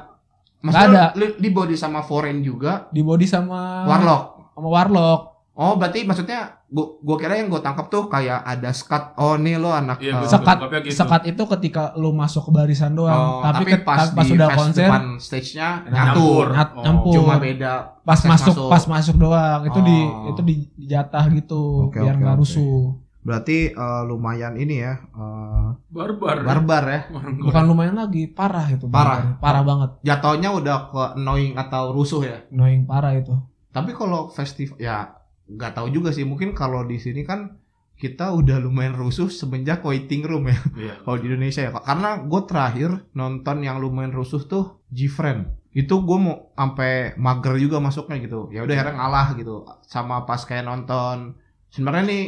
Nggak 0.59 0.83
ada. 0.87 1.03
lu 1.13 1.25
di 1.35 1.49
body 1.49 1.73
sama 1.73 1.99
foreign 1.99 2.39
juga 2.39 2.85
di 2.87 3.01
body 3.01 3.25
sama 3.25 3.83
Warlock. 3.83 4.23
sama 4.53 4.67
Warlock. 4.69 5.21
Oh, 5.53 5.73
berarti 5.75 6.01
maksudnya 6.01 6.65
gua, 6.65 6.97
gua 6.99 7.13
kira 7.15 7.33
yang 7.35 7.45
gua 7.45 7.59
tangkap 7.59 7.85
tuh 7.87 8.05
kayak 8.07 8.41
ada 8.41 8.69
skat. 8.71 9.13
Oh, 9.15 9.35
nih 9.35 9.55
lo 9.55 9.69
anak 9.69 9.97
Iya, 9.97 10.09
eh, 10.11 10.17
betul. 10.19 10.31
Sekat 10.31 10.57
Tapi 10.59 10.77
gitu. 10.83 10.95
sekat 10.95 11.21
itu 11.27 11.43
ketika 11.47 11.83
lu 11.93 12.09
masuk 12.11 12.41
ke 12.43 12.51
barisan 12.53 12.91
doang, 12.91 13.13
oh, 13.13 13.41
tapi, 13.41 13.61
tapi, 13.63 13.71
ke- 13.71 13.83
pas, 13.83 14.07
pas 14.07 14.23
di 14.23 14.33
udah 14.33 14.47
fest 14.47 14.57
konser 14.59 14.81
depan 14.83 15.03
stage-nya 15.17 15.69
Nyampur. 15.83 15.93
nyatur. 15.93 16.45
nyat- 16.51 16.73
Oh, 16.73 16.83
nyampur. 16.83 17.13
Cuma 17.15 17.35
beda 17.37 17.73
pas 17.99 18.17
akses 18.17 18.29
masuk, 18.31 18.55
pas 18.67 18.83
masuk 18.87 19.15
doang. 19.15 19.61
Itu 19.63 19.79
di 19.79 19.97
Oh. 19.99 20.29
itu 20.29 20.41
di 20.41 20.55
dijatah 20.75 21.25
gitu 21.31 21.61
Oke, 21.85 21.97
biar 21.97 22.13
nggak 22.15 22.33
oke. 22.33 22.41
rusuh. 22.41 23.02
Berarti 23.23 23.71
eh, 23.71 24.01
lumayan 24.05 24.53
ini 24.55 24.83
ya. 24.83 24.99
eh, 24.99 25.67
Barbar. 25.89 26.43
barbar 26.43 26.83
ya. 26.87 27.01
Korea. 27.07 27.39
Bukan 27.39 27.63
lumayan 27.65 27.95
lagi, 27.95 28.27
parah 28.27 28.67
itu. 28.67 28.85
Parah. 28.91 29.39
Parah 29.39 29.63
banget. 29.63 29.89
Jatuhnya 30.03 30.51
udah 30.51 30.77
ke 30.91 31.03
annoying 31.17 31.55
atau 31.55 31.95
rusuh 31.95 32.21
ya. 32.21 32.37
Annoying 32.51 32.83
parah 32.83 33.15
itu. 33.15 33.33
Tapi 33.73 33.95
kalau 33.95 34.29
festival 34.29 34.77
ya 34.77 35.17
nggak 35.49 35.73
tahu 35.73 35.87
juga 35.89 36.13
sih. 36.13 36.27
Mungkin 36.27 36.53
kalau 36.53 36.85
di 36.85 37.01
sini 37.01 37.23
kan 37.23 37.57
kita 37.93 38.33
udah 38.35 38.59
lumayan 38.59 38.97
rusuh 38.97 39.31
semenjak 39.31 39.79
waiting 39.85 40.25
room 40.27 40.49
ya. 40.51 40.57
Iya. 40.75 40.93
Kalau 41.05 41.17
di 41.23 41.25
Indonesia 41.31 41.61
ya. 41.63 41.71
Karena 41.71 42.19
gue 42.19 42.41
terakhir 42.43 42.89
nonton 43.15 43.63
yang 43.63 43.79
lumayan 43.79 44.11
rusuh 44.11 44.43
tuh 44.43 44.83
G-Friend. 44.91 45.71
Itu 45.71 46.03
gue 46.03 46.17
mau 46.19 46.51
sampai 46.51 47.15
mager 47.15 47.55
juga 47.61 47.79
masuknya 47.79 48.19
gitu. 48.19 48.51
Ya 48.51 48.65
udah 48.65 48.75
akhirnya 48.75 48.97
ngalah 48.99 49.27
gitu. 49.39 49.63
Sama 49.87 50.27
pas 50.27 50.41
kayak 50.43 50.67
nonton. 50.67 51.37
Sebenarnya 51.71 52.03
nih 52.03 52.23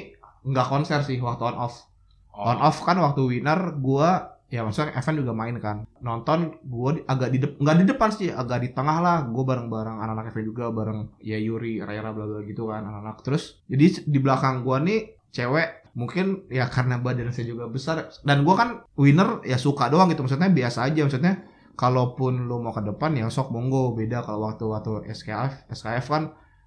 nggak 0.46 0.68
konser 0.70 1.02
sih 1.02 1.18
waktu 1.20 1.44
on 1.50 1.58
off. 1.58 1.90
Oh. 2.32 2.52
On 2.54 2.60
off 2.62 2.86
kan 2.86 3.02
waktu 3.02 3.22
winner 3.26 3.76
gua 3.82 4.38
ya 4.46 4.62
maksudnya 4.62 4.94
event 4.94 5.18
juga 5.26 5.34
main 5.34 5.58
kan. 5.58 5.90
Nonton 6.00 6.62
gua 6.64 6.96
di- 6.96 7.06
agak 7.10 7.30
di 7.34 7.40
depan 7.42 7.58
nggak 7.66 7.78
di 7.82 7.86
depan 7.90 8.10
sih, 8.14 8.30
agak 8.30 8.60
di 8.62 8.70
tengah 8.72 8.98
lah. 9.02 9.18
Gua 9.28 9.44
bareng-bareng 9.44 9.98
anak-anak 10.00 10.32
event 10.32 10.48
juga 10.48 10.66
bareng 10.70 11.00
ya 11.20 11.38
Yuri, 11.42 11.82
Raya 11.82 12.14
bla 12.14 12.26
bla 12.26 12.40
gitu 12.46 12.70
kan 12.70 12.86
anak-anak. 12.86 13.26
Terus 13.26 13.60
jadi 13.66 14.06
di 14.06 14.20
belakang 14.22 14.62
gua 14.62 14.80
nih 14.80 15.18
cewek 15.34 15.96
mungkin 15.96 16.44
ya 16.52 16.68
karena 16.68 17.00
badan 17.00 17.32
saya 17.32 17.48
juga 17.48 17.72
besar 17.72 18.12
dan 18.28 18.44
gua 18.44 18.56
kan 18.60 18.70
winner 19.00 19.40
ya 19.48 19.56
suka 19.56 19.88
doang 19.88 20.12
gitu 20.12 20.28
maksudnya 20.28 20.52
biasa 20.52 20.92
aja 20.92 21.08
maksudnya 21.08 21.34
kalaupun 21.76 22.48
lu 22.48 22.64
mau 22.64 22.72
ke 22.72 22.84
depan 22.84 23.16
ya 23.16 23.28
sok 23.32 23.52
monggo 23.52 23.96
beda 23.96 24.24
kalau 24.24 24.48
waktu 24.48 24.64
waktu 24.68 25.08
SKF 25.12 25.72
SKF 25.72 26.06
kan 26.08 26.24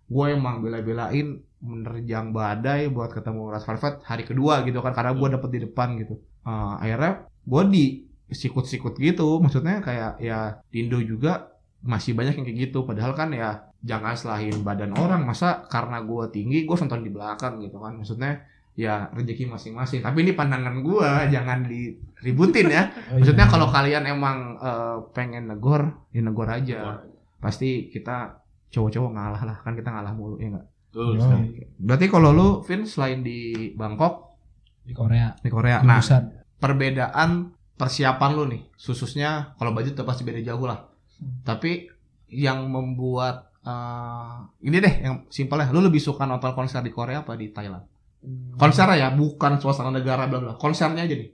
gue 0.09 0.25
emang 0.33 0.65
bela-belain 0.65 1.45
menerjang 1.59 2.31
badai 2.31 2.89
buat 2.89 3.13
ketemu 3.13 3.51
Ras 3.51 3.67
Velvet 3.67 4.01
hari 4.07 4.25
kedua 4.25 4.63
gitu 4.65 4.81
kan 4.81 4.95
karena 4.95 5.13
gue 5.13 5.29
dapet 5.37 5.51
di 5.53 5.61
depan 5.69 5.99
gitu. 6.01 6.17
Eh, 6.47 6.75
akhirnya 6.81 7.29
gue 7.29 7.63
di 7.69 7.85
sikut-sikut 8.29 9.01
gitu 9.01 9.41
maksudnya 9.41 9.81
kayak 9.81 10.21
ya 10.21 10.61
di 10.69 10.85
Indo 10.85 11.01
juga 11.01 11.59
masih 11.83 12.15
banyak 12.15 12.41
yang 12.41 12.47
kayak 12.47 12.59
gitu. 12.71 12.87
Padahal 12.87 13.13
kan 13.15 13.35
ya 13.35 13.69
jangan 13.83 14.15
selain 14.15 14.55
badan 14.63 14.95
orang. 14.95 15.27
Masa 15.27 15.67
karena 15.67 16.03
gue 16.03 16.25
tinggi 16.31 16.65
gue 16.65 16.77
nonton 16.79 17.03
di 17.05 17.11
belakang 17.11 17.59
gitu 17.63 17.79
kan. 17.83 17.99
Maksudnya 17.99 18.33
ya 18.79 19.11
rezeki 19.11 19.51
masing-masing. 19.51 20.01
Tapi 20.07 20.23
ini 20.23 20.33
pandangan 20.39 20.79
gue 20.81 21.11
jangan 21.35 21.67
diributin 21.67 22.69
ya. 22.71 22.85
Oh, 23.11 23.19
maksudnya 23.19 23.47
iya. 23.49 23.53
kalau 23.53 23.69
kalian 23.69 24.05
emang 24.07 24.39
eh, 24.63 24.97
pengen 25.11 25.51
negor 25.51 26.07
ya 26.15 26.23
negor 26.23 26.49
aja. 26.49 27.03
Pasti 27.43 27.91
kita 27.91 28.47
cowok-cowok 28.69 29.11
ngalah 29.11 29.43
lah 29.43 29.57
kan 29.59 29.73
kita 29.73 29.89
ngalah 29.89 30.13
mulu 30.13 30.37
ya 30.37 30.49
nggak 30.51 30.67
Betul. 30.89 31.21
Sekali. 31.21 31.47
berarti 31.77 32.07
kalau 32.07 32.31
lu 32.31 32.49
Vin 32.63 32.83
selain 32.83 33.21
di 33.21 33.39
Bangkok 33.73 34.41
di 34.81 34.93
Korea. 34.93 35.37
di 35.37 35.49
Korea 35.49 35.79
Di 35.79 35.87
nah 35.87 36.01
Busan. 36.01 36.23
perbedaan 36.57 37.31
persiapan 37.75 38.31
lu 38.33 38.45
nih 38.47 38.63
khususnya 38.75 39.31
kalau 39.55 39.71
budget 39.71 39.95
udah 39.95 40.05
pasti 40.05 40.23
beda 40.23 40.41
jauh 40.43 40.65
lah 40.65 40.85
Hmm. 41.19 41.43
tapi 41.43 41.83
yang 42.29 42.69
membuat 42.69 43.51
eh, 43.61 44.37
ini 44.63 44.79
deh 44.79 44.95
yang 45.03 45.27
simpel 45.27 45.59
ya 45.59 45.69
lu 45.69 45.83
lebih 45.83 45.99
suka 45.99 46.23
nonton 46.23 46.53
konser 46.53 46.79
di 46.79 46.89
Korea 46.89 47.21
apa 47.21 47.35
di 47.35 47.51
Thailand 47.51 47.83
Hmm. 48.19 48.55
konser 48.55 48.87
ya 48.93 49.11
bukan 49.11 49.57
suasana 49.57 49.91
negara 49.93 50.25
bla 50.25 50.39
bla 50.39 50.53
konsernya 50.55 51.03
aja 51.03 51.15
nih 51.15 51.31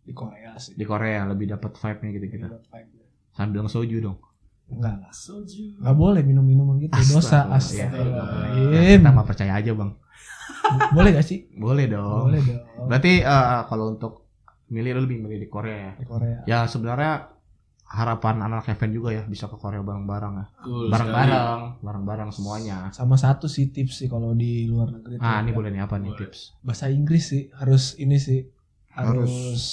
di 0.00 0.10
Korea 0.10 0.54
sih. 0.56 0.74
di 0.74 0.82
Korea 0.82 1.22
lebih 1.24 1.46
dapat 1.48 1.70
vibe 1.72 2.00
nya 2.00 2.10
gitu 2.12 2.26
kita 2.28 2.46
sambil 3.32 3.62
ngesoju 3.62 3.96
dong 4.00 4.18
Enggak 4.70 4.94
lah. 4.96 5.10
Soju. 5.10 5.76
Enggak 5.76 5.96
boleh 5.96 6.22
minum 6.22 6.42
minuman 6.42 6.76
gitu. 6.78 6.94
Dosa. 7.10 7.46
Astagfirullah. 7.48 7.50
Ya, 7.50 7.58
Astagfirullahaladzim. 8.56 8.96
kita 8.96 9.10
mah 9.10 9.24
percaya 9.24 9.52
aja 9.54 9.72
bang 9.72 9.90
Boleh 10.96 11.10
gak 11.12 11.24
sih? 11.24 11.38
boleh 11.52 11.86
dong 11.86 12.26
Boleh 12.26 12.40
dong. 12.40 12.62
berarti 12.86 13.12
eh, 13.18 13.60
kalau 13.64 13.90
untuk 13.90 14.12
milih 14.68 15.00
lebih 15.00 15.18
milih 15.18 15.38
di 15.38 15.48
Korea 15.48 15.78
ya 15.80 15.92
Di 15.96 16.04
Korea. 16.04 16.38
ya 16.44 16.58
sebenarnya 16.64 17.26
harapan 17.84 18.38
anak 18.40 18.68
event 18.68 18.92
juga 18.92 19.10
ya 19.10 19.22
bisa 19.24 19.46
ke 19.46 19.56
Korea 19.56 19.80
bareng-bareng 19.80 20.34
ya 20.36 20.46
Betul 20.48 20.86
bareng-bareng 20.88 21.60
bareng-bareng 21.82 22.30
semuanya 22.30 22.86
Sama 22.90 23.16
satu 23.16 23.46
sih 23.46 23.66
tips 23.68 23.98
sih 23.98 24.08
kalau 24.08 24.30
di 24.32 24.64
luar 24.64 24.90
negeri. 24.92 25.18
ah 25.18 25.38
ini 25.38 25.50
boleh 25.50 25.70
nih 25.70 25.82
apa 25.82 25.96
nih 25.96 26.08
Boleh. 26.08 26.20
tips 26.24 26.54
Bahasa 26.60 26.86
Inggris 26.86 27.24
sih 27.26 27.50
harus 27.52 27.96
ini 27.96 28.14
sih 28.16 28.46
harus, 28.90 29.26
Harus. 29.26 29.64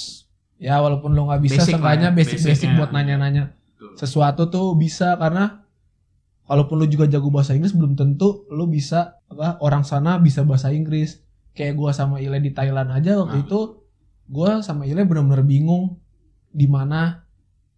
ya 0.56 0.78
walaupun 0.78 1.10
lo 1.10 1.26
nggak 1.26 1.42
bisa 1.42 1.60
seenggaknya 1.60 2.10
ya, 2.10 2.16
basic-basic 2.16 2.74
buat 2.74 2.90
nanya-nanya. 2.90 3.54
Sesuatu 3.94 4.46
tuh 4.46 4.74
bisa 4.74 5.14
karena 5.14 5.62
walaupun 6.44 6.76
lu 6.76 6.86
juga 6.86 7.04
jago 7.04 7.28
bahasa 7.28 7.52
Inggris 7.52 7.72
belum 7.72 7.94
tentu 7.94 8.48
lu 8.48 8.66
bisa 8.66 9.20
apa 9.26 9.60
orang 9.60 9.82
sana 9.82 10.16
bisa 10.16 10.42
bahasa 10.42 10.68
Inggris 10.68 11.20
kayak 11.52 11.74
gua 11.74 11.90
sama 11.90 12.18
Ile 12.18 12.38
di 12.38 12.50
Thailand 12.50 12.88
aja 12.88 13.18
waktu 13.18 13.34
Nah. 13.34 13.44
itu 13.44 13.60
gua 14.26 14.60
sama 14.60 14.82
Ile 14.82 15.02
benar-benar 15.02 15.42
bingung 15.42 16.00
di 16.48 16.64
mana 16.64 17.22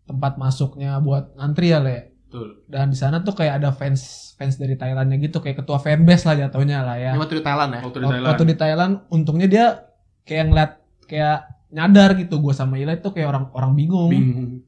tempat 0.04 0.36
masuknya 0.36 0.98
buat 0.98 1.34
ngantri 1.34 1.68
ya 1.68 1.78
le 1.78 2.14
Betul. 2.24 2.62
dan 2.64 2.88
di 2.88 2.96
sana 2.96 3.20
tuh 3.20 3.34
kayak 3.34 3.58
ada 3.58 3.70
fans 3.70 4.32
fans 4.34 4.54
dari 4.54 4.74
Thailandnya 4.74 5.18
gitu 5.18 5.38
kayak 5.38 5.60
ketua 5.60 5.76
fanbase 5.76 6.24
lah 6.24 6.38
jatuhnya 6.38 6.80
lah 6.80 6.96
ya 6.96 7.10
ini 7.10 7.18
waktu 7.18 7.36
di 7.36 7.44
Thailand 7.44 7.70
ya 7.72 7.80
Waktu 7.82 7.98
di 7.98 8.06
Thailand. 8.06 8.26
waktu 8.26 8.44
di 8.44 8.54
Thailand 8.54 8.92
untungnya 9.08 9.46
dia 9.46 9.66
kayak 10.22 10.44
ngeliat 10.46 10.72
kayak 11.04 11.38
nyadar 11.70 12.14
gitu 12.14 12.38
gue 12.38 12.50
sama 12.50 12.78
Ila 12.78 12.94
itu 12.94 13.10
kayak 13.10 13.26
orang 13.28 13.44
orang 13.52 13.72
bingung. 13.74 14.08
bingung 14.08 14.62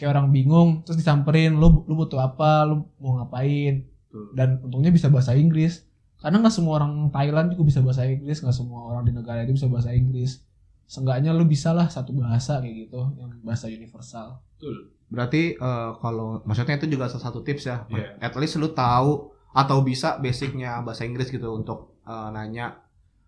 kayak 0.00 0.16
orang 0.16 0.32
bingung 0.32 0.80
terus 0.80 0.96
disamperin 0.96 1.60
lu 1.60 1.84
lu 1.84 1.92
butuh 1.94 2.16
apa 2.18 2.64
lu 2.64 2.88
mau 2.96 3.20
ngapain 3.20 3.84
dan 4.32 4.58
untungnya 4.64 4.88
bisa 4.88 5.12
bahasa 5.12 5.36
Inggris 5.36 5.84
karena 6.16 6.40
nggak 6.40 6.50
semua 6.50 6.80
orang 6.80 7.12
Thailand 7.12 7.52
juga 7.52 7.68
bisa 7.68 7.84
bahasa 7.84 8.08
Inggris 8.08 8.40
nggak 8.40 8.56
semua 8.56 8.80
orang 8.88 9.04
di 9.04 9.12
negara 9.12 9.44
itu 9.44 9.52
bisa 9.52 9.68
bahasa 9.68 9.92
Inggris 9.92 10.40
seenggaknya 10.84 11.30
lu 11.30 11.44
bisa 11.44 11.70
lah 11.70 11.86
satu 11.86 12.10
bahasa 12.10 12.58
kayak 12.58 12.88
gitu 12.88 13.00
yang 13.14 13.30
bahasa 13.44 13.68
universal 13.68 14.40
betul 14.56 14.88
Berarti 15.10 15.58
eh, 15.58 15.90
kalau 15.98 16.38
maksudnya 16.46 16.78
itu 16.78 16.86
juga 16.86 17.10
salah 17.10 17.26
satu 17.26 17.42
tips 17.42 17.66
ya. 17.66 17.82
Iya. 17.90 18.14
At 18.22 18.30
least 18.38 18.62
lu 18.62 18.70
tahu 18.70 19.26
atau 19.50 19.82
bisa 19.82 20.22
basicnya 20.22 20.78
bahasa 20.86 21.02
Inggris 21.02 21.34
gitu 21.34 21.50
untuk 21.50 21.98
eh, 22.06 22.28
nanya. 22.30 22.78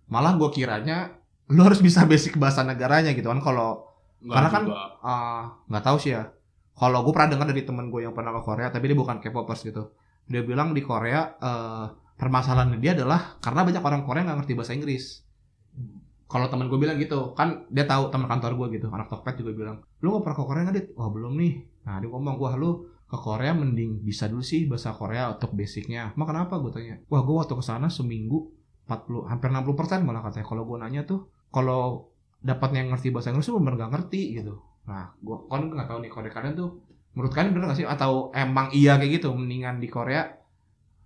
Malah 0.07 0.39
gue 0.39 0.47
kiranya 0.55 1.11
lu 1.51 1.59
harus 1.59 1.83
bisa 1.83 2.07
basic 2.07 2.39
bahasa 2.39 2.63
negaranya 2.63 3.11
gitu 3.11 3.27
kan 3.27 3.43
kalau 3.43 3.83
Karena 4.23 4.47
kan- 4.47 4.71
ah, 5.03 5.43
nggak 5.67 5.83
tahu 5.83 5.99
sih 5.99 6.15
ya. 6.15 6.31
Kalau 6.73 7.05
gue 7.05 7.13
pernah 7.13 7.31
dengar 7.37 7.47
dari 7.53 7.63
temen 7.63 7.93
gue 7.93 8.01
yang 8.03 8.17
pernah 8.17 8.33
ke 8.33 8.43
Korea, 8.43 8.69
tapi 8.73 8.91
dia 8.91 8.99
bukan 8.99 9.21
K-popers 9.21 9.61
gitu. 9.63 9.93
Dia 10.27 10.43
bilang 10.43 10.73
di 10.73 10.81
Korea 10.81 11.37
eh, 11.37 11.87
permasalahan 12.17 12.79
dia 12.79 12.95
adalah 12.95 13.37
karena 13.43 13.67
banyak 13.67 13.83
orang 13.83 14.03
Korea 14.07 14.23
nggak 14.25 14.39
ngerti 14.45 14.53
bahasa 14.57 14.73
Inggris. 14.73 15.05
Kalau 16.33 16.49
temen 16.49 16.73
gue 16.73 16.81
bilang 16.81 16.97
gitu, 16.97 17.37
kan 17.37 17.69
dia 17.69 17.85
tahu 17.85 18.09
teman 18.09 18.25
kantor 18.25 18.57
gue 18.57 18.81
gitu, 18.81 18.89
anak 18.89 19.13
Tokped 19.13 19.45
juga 19.45 19.53
bilang, 19.53 19.77
lu 20.01 20.17
nggak 20.17 20.25
pernah 20.25 20.37
ke 20.41 20.45
Korea 20.49 20.63
nggak 20.65 20.77
dit? 20.81 20.87
Wah 20.97 21.13
belum 21.13 21.33
nih. 21.37 21.53
Nah 21.85 22.01
dia 22.01 22.09
ngomong, 22.09 22.41
wah 22.41 22.57
lu 22.57 22.89
ke 23.05 23.19
Korea 23.21 23.53
mending 23.53 24.01
bisa 24.01 24.25
dulu 24.33 24.41
sih 24.41 24.65
bahasa 24.65 24.97
Korea 24.97 25.29
untuk 25.37 25.53
basicnya. 25.53 26.17
Emang 26.17 26.33
kenapa 26.33 26.57
gue 26.57 26.73
tanya? 26.73 26.97
Wah 27.13 27.21
gue 27.21 27.35
waktu 27.37 27.53
ke 27.53 27.61
sana 27.61 27.93
seminggu 27.93 28.49
40 28.89 29.29
hampir 29.29 29.53
60 29.53 29.77
persen 29.77 30.01
malah 30.09 30.25
katanya. 30.25 30.49
Kalau 30.49 30.65
gue 30.65 30.77
nanya 30.81 31.03
tuh, 31.05 31.29
kalau 31.53 32.09
dapatnya 32.41 32.81
yang 32.81 32.97
ngerti 32.97 33.13
bahasa 33.13 33.29
Inggris 33.29 33.53
tuh 33.53 33.61
nggak 33.61 33.93
ngerti 33.93 34.41
gitu. 34.41 34.57
Nah 34.89 35.15
gue 35.15 35.37
kan 35.47 35.63
nggak 35.67 35.87
tahu 35.87 35.99
nih 36.01 36.11
Korea 36.11 36.31
kalian 36.31 36.55
tuh 36.55 36.71
menurut 37.13 37.31
kalian 37.31 37.53
bener 37.53 37.71
gak 37.71 37.79
sih? 37.79 37.87
Atau 37.87 38.33
emang 38.33 38.73
iya 38.73 38.97
kayak 38.97 39.21
gitu 39.21 39.31
mendingan 39.31 39.79
di 39.79 39.87
Korea 39.87 40.25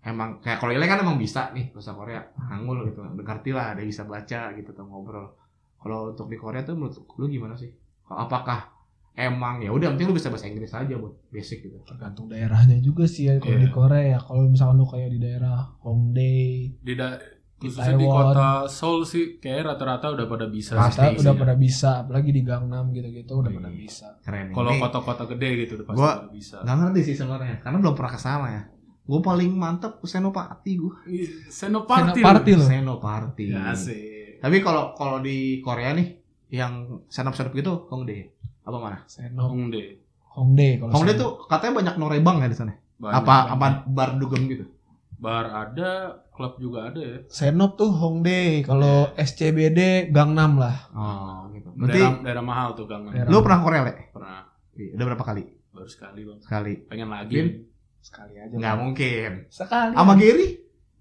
emang 0.01 0.39
kayak 0.39 0.62
kalau 0.62 0.71
Ile 0.71 0.87
kan 0.87 1.03
emang 1.03 1.19
bisa 1.19 1.51
nih 1.51 1.75
bahasa 1.75 1.91
Korea 1.91 2.23
hangul 2.47 2.87
gitu 2.87 3.03
ngerti 3.03 3.51
lah 3.51 3.75
ada 3.75 3.83
bisa 3.83 4.07
baca 4.07 4.55
gitu 4.55 4.71
tuh 4.71 4.87
ngobrol. 4.87 5.35
Kalau 5.77 6.11
untuk 6.11 6.27
di 6.27 6.39
Korea 6.39 6.62
tuh 6.62 6.75
menurut 6.75 6.95
lu 7.15 7.27
gimana 7.27 7.55
sih? 7.55 7.75
Apakah 8.07 8.71
emang 9.12 9.59
ya 9.59 9.73
udah 9.73 9.93
penting 9.93 10.07
lu 10.07 10.15
bisa 10.15 10.31
bahasa 10.31 10.47
Inggris 10.47 10.71
aja 10.71 10.95
buat 10.95 11.15
basic 11.29 11.65
gitu. 11.65 11.83
Tergantung 11.83 12.29
daerahnya 12.29 12.79
juga 12.79 13.03
sih 13.05 13.27
ya 13.27 13.41
kalau 13.43 13.59
Iya. 13.59 13.65
di 13.65 13.71
Korea. 13.71 14.19
Kalau 14.21 14.47
misalkan 14.47 14.77
lu 14.79 14.87
kayak 14.87 15.11
di 15.11 15.19
daerah 15.19 15.59
Hongdae. 15.83 16.79
Di 16.81 16.93
da- 16.95 17.19
Khususnya 17.57 17.97
di 17.97 18.05
kota 18.05 18.49
Seoul 18.66 19.01
sih 19.03 19.25
kayak 19.35 19.64
rata-rata 19.66 20.12
udah 20.12 20.27
pada 20.27 20.47
bisa 20.47 20.77
Pasti 20.77 21.01
sih. 21.09 21.19
udah 21.19 21.35
pada 21.35 21.55
bisa 21.55 22.05
apalagi 22.05 22.29
di 22.29 22.42
Gangnam 22.42 22.90
gitu-gitu 22.90 23.33
udah 23.35 23.49
pada 23.51 23.71
bisa. 23.71 24.07
keren 24.21 24.53
kalau 24.53 24.77
kota-kota 24.77 25.25
gede 25.27 25.49
gitu 25.62 25.73
udah 25.75 25.87
pasti 25.87 25.97
Gua- 25.99 26.16
pada 26.19 26.31
bisa. 26.31 26.57
nggak 26.61 26.77
ngerti 26.77 27.01
sih 27.03 27.14
sebenarnya 27.14 27.57
karena 27.59 27.77
belum 27.79 27.95
pernah 27.95 28.12
ke 28.12 28.21
sana 28.21 28.47
ya. 28.51 28.62
Gue 29.03 29.21
paling 29.21 29.51
mantep 29.51 30.03
Senopati 30.03 30.73
gue 30.75 30.95
Senoparty 31.49 32.21
Senoparty 32.21 32.53
loh. 32.53 32.66
Senopati 32.66 33.45
Ya 33.49 33.73
sih. 33.73 34.37
tapi 34.37 34.61
kalau 34.61 34.92
kalau 34.92 35.19
di 35.19 35.37
Korea 35.59 35.90
nih 35.92 36.12
yang 36.51 37.01
senop-senop 37.07 37.51
gitu 37.53 37.88
Hongdae. 37.88 38.29
Apa 38.62 38.77
mana? 38.77 38.99
Senop. 39.07 39.49
Hongdae. 39.49 39.97
Hongdae 40.29 40.77
kalau 40.77 40.90
Hongdae 40.92 41.14
Senop. 41.14 41.23
tuh 41.23 41.49
katanya 41.49 41.73
banyak 41.75 41.95
norebang 41.97 42.37
ya 42.38 42.47
di 42.47 42.55
sana. 42.55 42.75
Banyak 42.97 43.16
apa 43.16 43.35
apa 43.51 43.66
bar 43.87 44.11
dugem 44.16 44.45
gitu 44.47 44.64
Bar 45.17 45.49
ada, 45.49 46.21
klub 46.29 46.61
juga 46.61 46.93
ada 46.93 47.01
ya. 47.01 47.19
Senop 47.27 47.81
tuh 47.81 47.89
Hongdae 47.89 48.61
kalau 48.63 49.09
SCBD 49.17 50.13
Gangnam 50.13 50.61
lah. 50.61 50.77
Oh 50.93 51.49
gitu. 51.51 51.73
Berarti 51.73 52.01
Daerah, 52.01 52.21
daerah 52.21 52.45
mahal 52.45 52.69
tuh 52.77 52.85
Gang. 52.85 53.09
Daerah- 53.09 53.29
lu 53.29 53.41
pernah 53.41 53.61
Korea 53.61 53.83
le? 53.85 53.95
Pernah. 54.13 54.45
Iya, 54.77 54.93
udah 54.95 55.07
berapa 55.09 55.25
kali? 55.25 55.43
Baru 55.73 55.89
sekali 55.89 56.21
bang. 56.25 56.39
sekali. 56.41 56.73
Pengen 56.85 57.09
lagi. 57.09 57.35
Bin? 57.35 57.49
sekali 58.01 58.35
aja. 58.39 58.55
Nggak 58.55 58.77
mungkin. 58.79 59.31
Sekali 59.51 59.93
sama 59.93 60.13
Gary? 60.15 60.49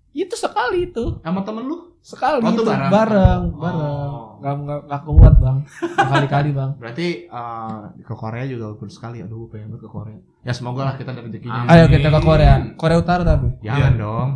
Itu 0.10 0.36
sekali 0.36 0.90
itu. 0.90 1.22
Sama 1.22 1.46
temen 1.46 1.70
lu 1.70 1.95
sekali 2.06 2.38
Oh, 2.38 2.46
itu 2.46 2.54
itu 2.56 2.64
bareng. 2.64 2.92
bareng 2.92 3.42
Oh. 3.50 3.58
bareng. 3.58 4.14
Nggak 4.36 4.56
nggak 4.62 4.80
nggak 4.86 5.02
kuat 5.04 5.36
bang. 5.36 5.58
Kali-kali 5.98 6.50
bang. 6.52 6.72
Berarti 6.78 7.08
eh, 7.26 7.76
ke 8.00 8.14
Korea 8.14 8.46
juga 8.46 8.66
baru 8.72 8.92
sekali. 8.92 9.18
Aduh 9.20 9.50
pengen 9.50 9.74
banget 9.74 9.82
ke 9.82 9.90
Korea. 9.90 10.18
Ya 10.40 10.54
semoga 10.54 10.86
lah 10.86 10.94
kita 10.94 11.10
ada 11.10 11.20
rezekinya. 11.20 11.66
Ayo 11.66 11.90
kita 11.90 12.08
ke 12.08 12.22
Korea. 12.22 12.54
Korea 12.76 12.98
Utara 13.00 13.26
tapi. 13.26 13.58
Jangan 13.60 13.92
Iya. 13.92 13.98
dong. 13.98 14.30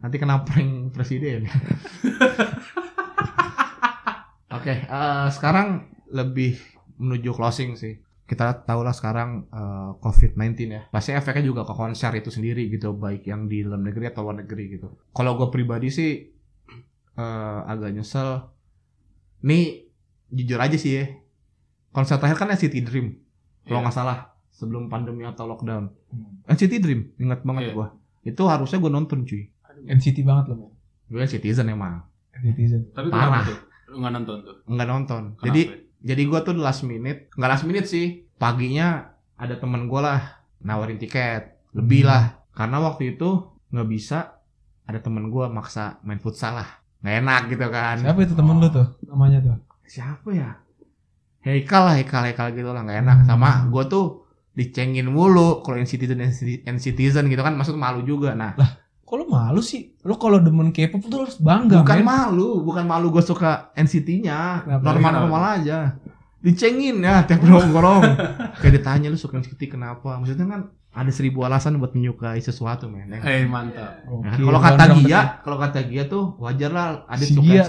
Nanti 0.00 0.16
kena 0.16 0.40
prank 0.40 0.70
presiden. 0.90 1.44
Oke 4.52 4.74
eh, 4.80 5.26
sekarang 5.30 5.84
lebih 6.08 6.56
menuju 6.96 7.32
closing 7.32 7.74
sih. 7.74 7.96
Kita 8.22 8.64
tahu 8.64 8.80
lah 8.80 8.92
sekarang 8.92 9.44
eh, 9.46 9.90
COVID-19 9.98 10.40
ya. 10.66 10.82
Pasti 10.88 11.12
efeknya 11.12 11.44
juga 11.44 11.62
ke 11.62 11.72
konser 11.72 12.08
itu 12.14 12.28
sendiri 12.28 12.68
gitu 12.68 12.92
baik 12.94 13.24
yang 13.26 13.44
di 13.44 13.60
dalam 13.60 13.80
negeri 13.80 14.08
atau 14.08 14.22
luar 14.22 14.40
negeri 14.40 14.64
gitu. 14.72 14.88
Kalau 15.10 15.36
gue 15.36 15.48
pribadi 15.48 15.88
sih 15.88 16.31
eh, 17.14 17.24
agak 17.66 17.92
nyesel. 17.92 18.48
Nih 19.42 19.86
jujur 20.28 20.56
aja 20.56 20.74
sih 20.74 20.92
ya. 20.94 21.04
Konser 21.90 22.16
terakhir 22.16 22.38
kan 22.38 22.48
NCT 22.48 22.80
Dream 22.82 23.20
kalau 23.62 23.78
Iya. 23.78 23.84
nggak 23.84 23.94
salah 23.94 24.18
sebelum 24.48 24.88
pandemi 24.88 25.22
atau 25.22 25.44
lockdown. 25.44 25.92
NCT 26.46 26.72
Dream 26.78 27.12
ingat 27.16 27.42
banget 27.42 27.62
Iya. 27.62 27.74
gua. 27.74 27.86
Itu 28.22 28.46
harusnya 28.46 28.78
gue 28.78 28.88
nonton 28.88 29.22
cuy. 29.22 29.50
NCT 29.84 30.22
banget 30.22 30.50
loh 30.50 30.72
gue 31.04 31.20
citizen 31.26 31.68
emang. 31.68 32.00
Netizen 32.34 32.88
Tapi 32.90 33.08
Parah. 33.08 33.44
tuh? 33.44 33.58
Lu 33.88 34.00
nggak 34.00 34.12
nonton 34.14 34.36
tuh? 34.40 34.56
nggak 34.64 34.88
nonton. 34.88 35.22
Kenapa? 35.34 35.44
jadi 35.44 35.62
jadi 36.00 36.22
gue 36.24 36.40
tuh 36.40 36.54
last 36.56 36.82
minute 36.82 37.28
nggak 37.30 37.50
last 37.50 37.64
minute 37.64 37.84
sih. 37.84 38.24
Paginya 38.34 39.12
ada 39.36 39.54
temen 39.54 39.84
gue 39.84 40.00
lah 40.00 40.40
nawarin 40.58 40.96
tiket. 40.96 41.60
Lebih 41.72 42.02
Hmm. 42.02 42.08
lah. 42.08 42.24
Karena 42.50 42.80
waktu 42.80 43.12
itu 43.12 43.28
nggak 43.68 43.84
bisa 43.86 44.40
ada 44.82 44.98
temen 44.98 45.28
gue 45.28 45.44
maksa 45.46 46.00
main 46.02 46.16
futsal 46.16 46.54
lah 46.54 46.68
nggak 47.02 47.14
enak 47.26 47.42
gitu 47.50 47.66
kan. 47.68 47.96
Siapa 47.98 48.20
itu 48.22 48.34
temen 48.38 48.56
lu 48.62 48.68
tuh 48.70 48.86
namanya 49.10 49.38
tuh? 49.42 49.58
Siapa 49.84 50.28
ya? 50.30 50.50
Heikal 51.42 51.82
lah 51.90 51.94
Heikal 51.98 52.22
Heikal 52.30 52.54
gitu 52.54 52.70
lah 52.70 52.86
nggak 52.86 52.98
enak. 53.02 53.16
Hmm. 53.22 53.26
sama 53.26 53.50
gue 53.66 53.84
tuh 53.90 54.06
dicengin 54.54 55.10
mulu 55.10 55.64
kalau 55.66 55.80
yang 55.80 55.88
citizen 55.88 56.22
and 56.22 56.78
citizen 56.78 57.26
gitu 57.26 57.42
kan 57.42 57.58
maksud 57.58 57.74
malu 57.74 58.06
juga. 58.06 58.38
Nah 58.38 58.54
kok 59.02 59.14
lu 59.18 59.26
malu 59.28 59.60
sih? 59.60 59.92
Lu 60.06 60.16
kalau 60.16 60.40
demen 60.40 60.70
K-pop 60.70 61.02
tuh 61.10 61.28
harus 61.28 61.36
bangga 61.36 61.82
bukan 61.82 62.00
men. 62.00 62.06
malu 62.06 62.48
bukan 62.64 62.84
malu 62.88 63.12
gue 63.12 63.20
suka 63.20 63.74
NCT-nya 63.76 64.64
normal 64.80 65.26
normal 65.26 65.42
aja. 65.60 65.98
Dicengin 66.38 67.02
ya 67.02 67.26
tiap 67.26 67.42
nongkrong. 67.42 68.02
Kayak 68.62 68.72
ditanya 68.80 69.10
lu 69.10 69.18
suka 69.18 69.42
NCT 69.42 69.74
kenapa? 69.74 70.16
Maksudnya 70.16 70.46
kan 70.48 70.60
ada 70.92 71.08
seribu 71.08 71.40
alasan 71.40 71.76
buat 71.76 71.92
menyukai 71.92 72.36
sesuatu 72.38 72.86
men. 72.86 73.08
Eh 73.14 73.44
mantap. 73.44 74.04
Nah, 74.04 74.12
Oke, 74.30 74.44
kalau 74.44 74.60
kata. 74.60 74.82
Gia 75.00 75.20
kalau 75.40 75.56
kata 75.56 75.80
Gia 75.84 76.04
tuh 76.04 76.36
wajar 76.36 76.68
lah 76.68 76.86
ada 77.06 77.20
Si 77.20 77.32
suka 77.32 77.64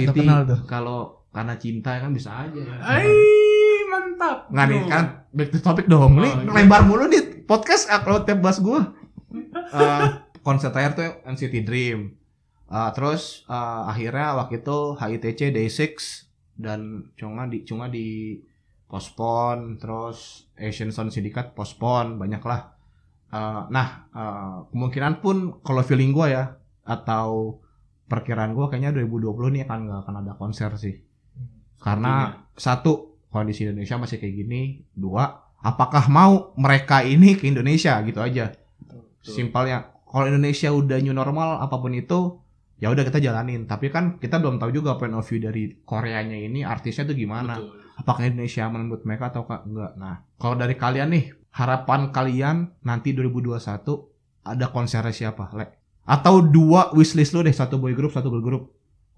tuh. 0.45 0.59
kalau 0.65 0.99
karena 1.29 1.55
cinta 1.55 1.97
kan 1.97 2.11
bisa 2.11 2.29
aja 2.29 2.61
Ay, 2.79 3.09
mantap. 3.87 4.45
nggak 4.47 4.65
nih 4.67 4.79
kan 4.85 5.03
back 5.29 5.49
to 5.49 5.57
topic 5.57 5.87
dong 5.87 6.13
nih 6.15 6.29
Oh, 6.29 6.45
iya. 6.45 6.61
lebar 6.61 6.83
mulu 6.83 7.07
nih 7.07 7.41
podcast 7.43 7.89
kalau 7.89 8.21
tiap 8.21 8.37
bahas 8.37 8.59
gue 8.59 8.79
Eh, 9.73 10.07
konser 10.39 10.69
terakhir 10.69 10.93
tuh 10.93 11.09
NCT 11.25 11.63
Dream 11.63 12.13
Eh, 12.65 12.89
terus 12.91 13.45
eh, 13.45 13.55
akhirnya 13.83 14.35
waktu 14.35 14.59
itu 14.59 14.77
HITC 14.93 15.39
Day6 15.49 15.81
dan 16.53 16.79
cuma 17.13 17.45
di 17.45 17.63
cuma 17.63 17.85
di 17.87 18.37
postpone 18.87 19.77
terus 19.77 20.45
Asian 20.53 20.89
Sound 20.89 21.09
Syndicate 21.09 21.49
postpone 21.51 22.13
banyak 22.15 22.41
lah 22.41 22.72
Eh, 23.33 23.61
nah 23.73 23.87
eh, 24.13 24.57
kemungkinan 24.69 25.13
pun 25.25 25.57
kalau 25.65 25.81
feeling 25.81 26.13
gue 26.13 26.37
ya 26.37 26.53
atau 26.85 27.57
perkiraan 28.05 28.53
gue 28.53 28.69
kayaknya 28.69 28.93
2020 28.93 29.57
nih 29.57 29.61
akan 29.65 29.79
nggak 29.89 29.99
akan 30.05 30.15
ada 30.21 30.33
konser 30.37 30.69
sih. 30.77 31.01
Karena 31.81 32.45
satu 32.53 33.25
kondisi 33.33 33.65
Indonesia 33.65 33.97
masih 33.97 34.21
kayak 34.21 34.35
gini. 34.37 34.61
Dua 34.93 35.25
apakah 35.65 36.05
mau 36.13 36.53
mereka 36.61 37.01
ini 37.01 37.33
ke 37.33 37.49
Indonesia 37.49 37.97
gitu 38.05 38.21
aja? 38.21 38.53
Betul. 38.53 39.01
simpelnya 39.23 40.03
kalau 40.03 40.27
Indonesia 40.27 40.67
udah 40.67 40.99
new 40.99 41.15
normal 41.15 41.63
apa 41.63 41.79
pun 41.79 41.95
itu 41.95 42.37
ya 42.77 42.93
udah 42.93 43.01
kita 43.01 43.17
jalanin. 43.17 43.65
Tapi 43.65 43.89
kan 43.89 44.21
kita 44.21 44.37
belum 44.37 44.61
tahu 44.61 44.69
juga 44.69 44.93
point 44.99 45.15
of 45.17 45.25
view 45.25 45.41
dari 45.41 45.73
Koreanya 45.81 46.37
ini 46.37 46.61
artisnya 46.61 47.09
tuh 47.09 47.17
gimana. 47.17 47.57
Betul. 47.57 47.81
apakah 47.93 48.25
Indonesia 48.25 48.65
menurut 48.73 49.05
mereka 49.05 49.29
atau 49.29 49.45
enggak 49.45 49.93
nah 50.01 50.25
kalau 50.41 50.57
dari 50.57 50.73
kalian 50.73 51.13
nih 51.13 51.42
harapan 51.53 52.09
kalian 52.09 52.73
nanti 52.81 53.13
2021 53.13 53.61
ada 54.43 54.65
konsernya 54.73 55.13
siapa 55.13 55.53
le 55.53 55.65
atau 56.03 56.43
dua 56.43 56.91
wishlist 56.91 57.31
lu 57.31 57.45
deh 57.45 57.53
satu 57.55 57.79
boy 57.79 57.95
group 57.95 58.11
satu 58.11 58.27
girl 58.27 58.43
group 58.43 58.63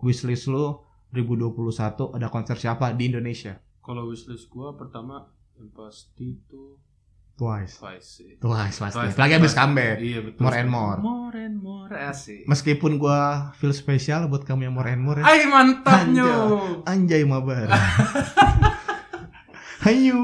wishlist 0.03 0.45
lu 0.45 0.83
2021 1.15 2.11
ada 2.13 2.27
konser 2.27 2.59
siapa 2.59 2.91
di 2.91 3.09
Indonesia 3.09 3.57
Kalau 3.79 4.09
wishlist 4.09 4.49
gua 4.49 4.75
pertama 4.75 5.29
yang 5.55 5.71
pasti 5.71 6.35
itu 6.35 6.75
Twice 7.35 7.83
Twice 7.83 8.07
sih. 8.07 8.31
Twice 8.39 8.79
pasti 8.79 8.95
Twice, 9.11 9.15
lagi 9.19 9.33
abis 9.35 9.51
Twice. 9.51 9.59
comeback 9.59 9.97
Iya 9.99 10.19
betul. 10.23 10.39
More 10.39 10.55
and 10.55 10.69
more. 10.71 10.97
More 11.03 11.35
and 11.35 11.57
more 11.59 11.91
asik. 11.91 12.43
meskipun 12.47 12.95
gua 12.95 13.51
feel 13.59 13.75
spesial 13.75 14.27
buat 14.27 14.43
kamu 14.47 14.67
yang 14.71 14.75
more 14.75 14.87
and 14.87 15.03
more 15.03 15.19
ya. 15.19 15.25
Ay 15.27 15.47
mantapnya. 15.47 16.25
Anjay. 16.27 16.91
anjay 16.91 17.21
mabar 17.27 17.67
Hayu. 19.85 20.17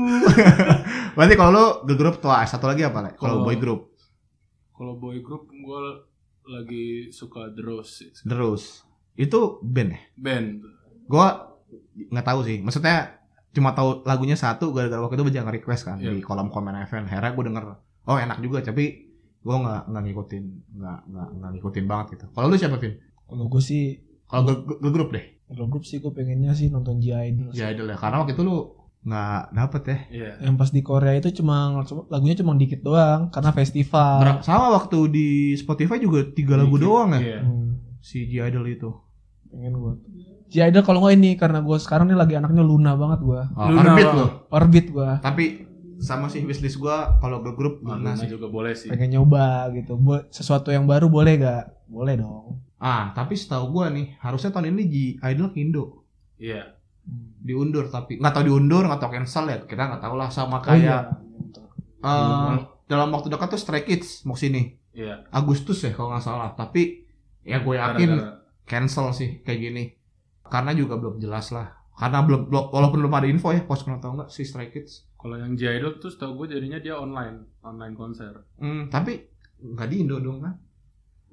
Berarti 1.15 1.33
kalau 1.35 1.51
lu 1.51 1.65
girl 1.85 1.97
group 1.99 2.17
Twice, 2.17 2.49
satu 2.49 2.65
lagi 2.65 2.81
apa, 2.81 2.99
Le? 2.99 3.11
Kalau 3.13 3.37
Kalau- 3.37 3.45
boy 3.45 3.55
group 3.55 3.81
Kalau 4.71 4.93
boy 4.97 5.21
group 5.21 5.45
gue 5.47 5.83
lagi 6.43 6.85
suka 7.09 7.53
The 7.53 7.61
Rose 8.33 8.81
itu 9.13 9.39
band 9.61 9.93
ya? 9.93 10.01
Band. 10.17 10.47
Gua 11.05 11.53
nggak 12.09 12.25
tahu 12.25 12.39
sih. 12.41 12.57
Maksudnya 12.59 13.21
cuma 13.51 13.71
tahu 13.71 14.01
lagunya 14.01 14.33
satu 14.33 14.71
gara-gara 14.71 14.97
waktu 14.97 15.19
itu 15.19 15.25
banyak 15.27 15.61
request 15.61 15.85
kan 15.85 15.99
Iya. 15.99 16.09
di 16.09 16.23
kolom 16.23 16.49
komen 16.49 16.73
event. 16.73 17.05
Akhirnya 17.05 17.31
gue 17.31 17.43
denger, 17.45 17.63
oh 18.07 18.17
enak 18.17 18.39
juga 18.39 18.63
tapi 18.63 19.05
gue 19.37 19.55
nggak 19.55 19.81
nggak 19.85 20.03
ngikutin 20.03 20.43
nggak 20.73 20.99
nggak 21.05 21.27
nggak 21.35 21.51
ngikutin 21.51 21.85
banget 21.85 22.05
gitu. 22.11 22.25
Kalau 22.31 22.47
lu 22.47 22.55
siapa 22.55 22.77
Vin? 22.77 22.93
Kalau 23.27 23.45
gue 23.45 23.61
sih 23.61 23.83
Kalau 24.25 24.41
girl, 24.43 24.59
girl 24.79 24.93
group 24.95 25.09
deh. 25.11 25.25
girl 25.47 25.67
group 25.67 25.83
sih 25.83 25.99
gue 25.99 26.09
pengennya 26.09 26.55
sih 26.55 26.71
nonton 26.71 26.97
G-Idol. 26.97 27.51
sih. 27.51 27.59
Ya 27.59 27.69
idol 27.69 27.85
ya. 27.85 27.99
Karena 27.99 28.23
waktu 28.23 28.33
itu 28.33 28.41
lu 28.41 28.57
nggak 29.01 29.41
dapet 29.51 29.81
ya. 29.83 29.97
Iya. 30.07 30.31
Yang 30.43 30.55
pas 30.55 30.69
di 30.69 30.81
Korea 30.81 31.13
itu 31.13 31.29
cuma 31.33 31.73
lagunya 32.07 32.35
cuma 32.35 32.53
dikit 32.53 32.81
doang 32.81 33.29
karena 33.29 33.49
festival. 33.51 34.39
Sama 34.39 34.69
waktu 34.71 34.97
di 35.07 35.27
Spotify 35.53 35.97
juga 35.97 36.21
tiga 36.27 36.53
lagu 36.53 36.75
Dikit. 36.75 36.85
doang 36.85 37.09
ya. 37.11 37.19
Iya. 37.19 37.39
Hmm, 37.41 37.69
Si 37.97 38.25
G 38.25 38.39
Idol 38.39 38.65
itu. 38.67 38.89
pengen 39.47 39.75
gue. 39.75 39.93
G-Idol 40.47 40.79
kalau 40.81 40.99
nggak 41.01 41.11
ini 41.13 41.31
karena 41.35 41.59
gue 41.59 41.75
sekarang 41.75 42.07
nih 42.07 42.15
lagi 42.15 42.35
anaknya 42.35 42.59
Luna 42.59 42.95
banget 42.95 43.19
gue. 43.21 43.41
Oh, 43.51 43.67
Luna 43.67 43.83
Orbit 43.89 44.07
lo. 44.09 44.25
Orbit 44.49 44.85
gue. 44.89 45.09
Tapi 45.19 45.45
sama 45.97 46.25
sih 46.25 46.41
wishlist 46.41 46.75
gua 46.75 47.19
kalau 47.19 47.39
girl 47.39 47.53
group 47.53 47.75
Ah, 47.81 47.93
Luna 47.93 48.09
Luna 48.09 48.11
sih. 48.17 48.27
juga 48.27 48.47
boleh 48.47 48.73
sih. 48.73 48.87
Pengen 48.87 49.11
nyoba 49.13 49.69
gitu. 49.71 49.95
Bo- 49.95 50.23
sesuatu 50.27 50.67
yang 50.69 50.83
baru 50.83 51.07
boleh 51.07 51.35
gak? 51.37 51.65
Boleh 51.85 52.15
dong. 52.15 52.63
Ah, 52.75 53.11
tapi 53.11 53.35
setahu 53.35 53.69
gua 53.71 53.87
nih, 53.87 54.15
harusnya 54.17 54.49
tahun 54.49 54.71
ini 54.71 54.83
G 54.83 54.95
Idol 55.21 55.47
ke 55.47 55.59
Indo. 55.59 56.07
Iya. 56.35 56.79
Diundur 57.41 57.89
tapi 57.89 58.17
nggak 58.17 58.31
tahu 58.31 58.43
diundur, 58.45 58.85
nggak 58.85 58.99
tahu 58.99 59.11
cancel 59.11 59.45
ya. 59.45 59.57
Kita 59.61 59.83
nggak 59.87 60.01
tahu 60.01 60.15
lah 60.15 60.29
sama 60.29 60.57
Oh 60.57 60.61
kayak 60.61 60.79
iya. 60.79 60.97
eh, 61.99 62.55
dalam 62.85 63.09
waktu 63.09 63.27
dekat 63.27 63.47
tuh 63.49 63.59
Stray 63.59 63.81
Kids 63.81 64.23
mau 64.23 64.35
sini. 64.35 64.77
Iya. 64.91 65.25
Agustus 65.29 65.81
ya 65.81 65.91
kalau 65.91 66.11
nggak 66.11 66.21
salah. 66.21 66.51
Tapi 66.53 67.01
ya 67.41 67.59
gue 67.59 67.75
yakin 67.75 68.09
Gara-gara- 68.11 68.37
cancel 68.63 69.09
sih 69.11 69.41
kayak 69.41 69.59
gini. 69.59 69.83
Karena 70.43 70.71
juga 70.71 70.95
belum 70.95 71.17
jelas 71.17 71.49
lah. 71.49 71.71
Karena 71.91 72.21
belum, 72.21 72.47
belum 72.47 72.65
walaupun 72.69 72.99
belum 72.99 73.13
ada 73.13 73.27
info 73.27 73.49
ya, 73.49 73.61
pos 73.61 73.81
atau 73.81 74.11
enggak 74.11 74.27
si 74.27 74.43
Stray 74.43 74.67
Kids. 74.67 75.07
Kalau 75.15 75.37
yang 75.37 75.53
J-Idol 75.53 75.97
tuh 75.97 76.09
setahu 76.09 76.43
gue 76.43 76.57
jadinya 76.57 76.77
dia 76.77 76.97
online, 76.97 77.61
online 77.61 77.93
konser. 77.93 78.41
Hmm, 78.57 78.89
tapi 78.89 79.21
nggak 79.59 79.87
di 79.87 79.95
Indo 80.01 80.17
dong 80.17 80.41
kan? 80.41 80.57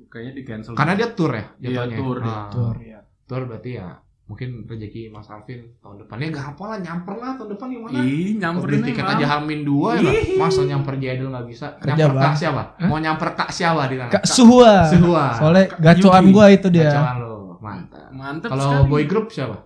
Kayaknya 0.07 0.33
di 0.33 0.43
cancel. 0.45 0.73
Karena 0.73 0.95
dia 0.95 1.09
tour 1.11 1.33
ya 1.33 1.45
Iya, 1.59 1.69
jatuhnya. 1.85 1.97
tour 1.99 2.17
dia. 2.19 2.31
Ah. 2.31 2.47
Tur 2.49 2.77
ya. 2.79 3.01
Tour 3.25 3.43
berarti 3.45 3.71
ya 3.75 3.89
mungkin 4.29 4.69
rezeki 4.69 5.09
Mas 5.09 5.25
Alvin 5.33 5.73
tahun 5.81 6.05
depannya 6.05 6.37
gak 6.37 6.47
apa 6.53 6.63
lah 6.69 6.79
nyamper 6.85 7.15
lah 7.17 7.33
tahun 7.41 7.49
depan 7.57 7.67
gimana? 7.73 7.97
Ih, 8.05 8.37
nyamperin 8.37 8.81
tiket 8.85 9.05
aja 9.09 9.27
Hamin 9.27 9.61
dua 9.65 9.97
ya. 9.97 10.13
Masa 10.37 10.69
nyamper 10.69 10.95
Jadul 11.01 11.33
nggak 11.33 11.47
bisa? 11.49 11.67
Kerja, 11.81 11.97
nyamper 11.97 12.13
kak 12.13 12.25
Bang. 12.29 12.35
siapa? 12.37 12.63
Mau 12.85 12.99
nyamper 13.01 13.29
kak 13.33 13.51
siapa 13.51 13.83
di 13.89 13.97
sana? 13.97 14.13
Kak 14.13 14.25
Suhua. 14.29 14.73
Suhua. 14.93 15.25
Soalnya 15.33 15.65
Kak 15.73 15.81
gacoan 15.81 16.25
Yuki. 16.29 16.35
gua 16.37 16.47
itu 16.53 16.69
dia. 16.69 16.93
Kacauan 16.93 17.17
lo, 17.25 17.57
mantap. 17.59 18.09
Mantep 18.13 18.49
Kalau 18.53 18.85
boy 18.85 19.05
group 19.09 19.33
siapa? 19.33 19.65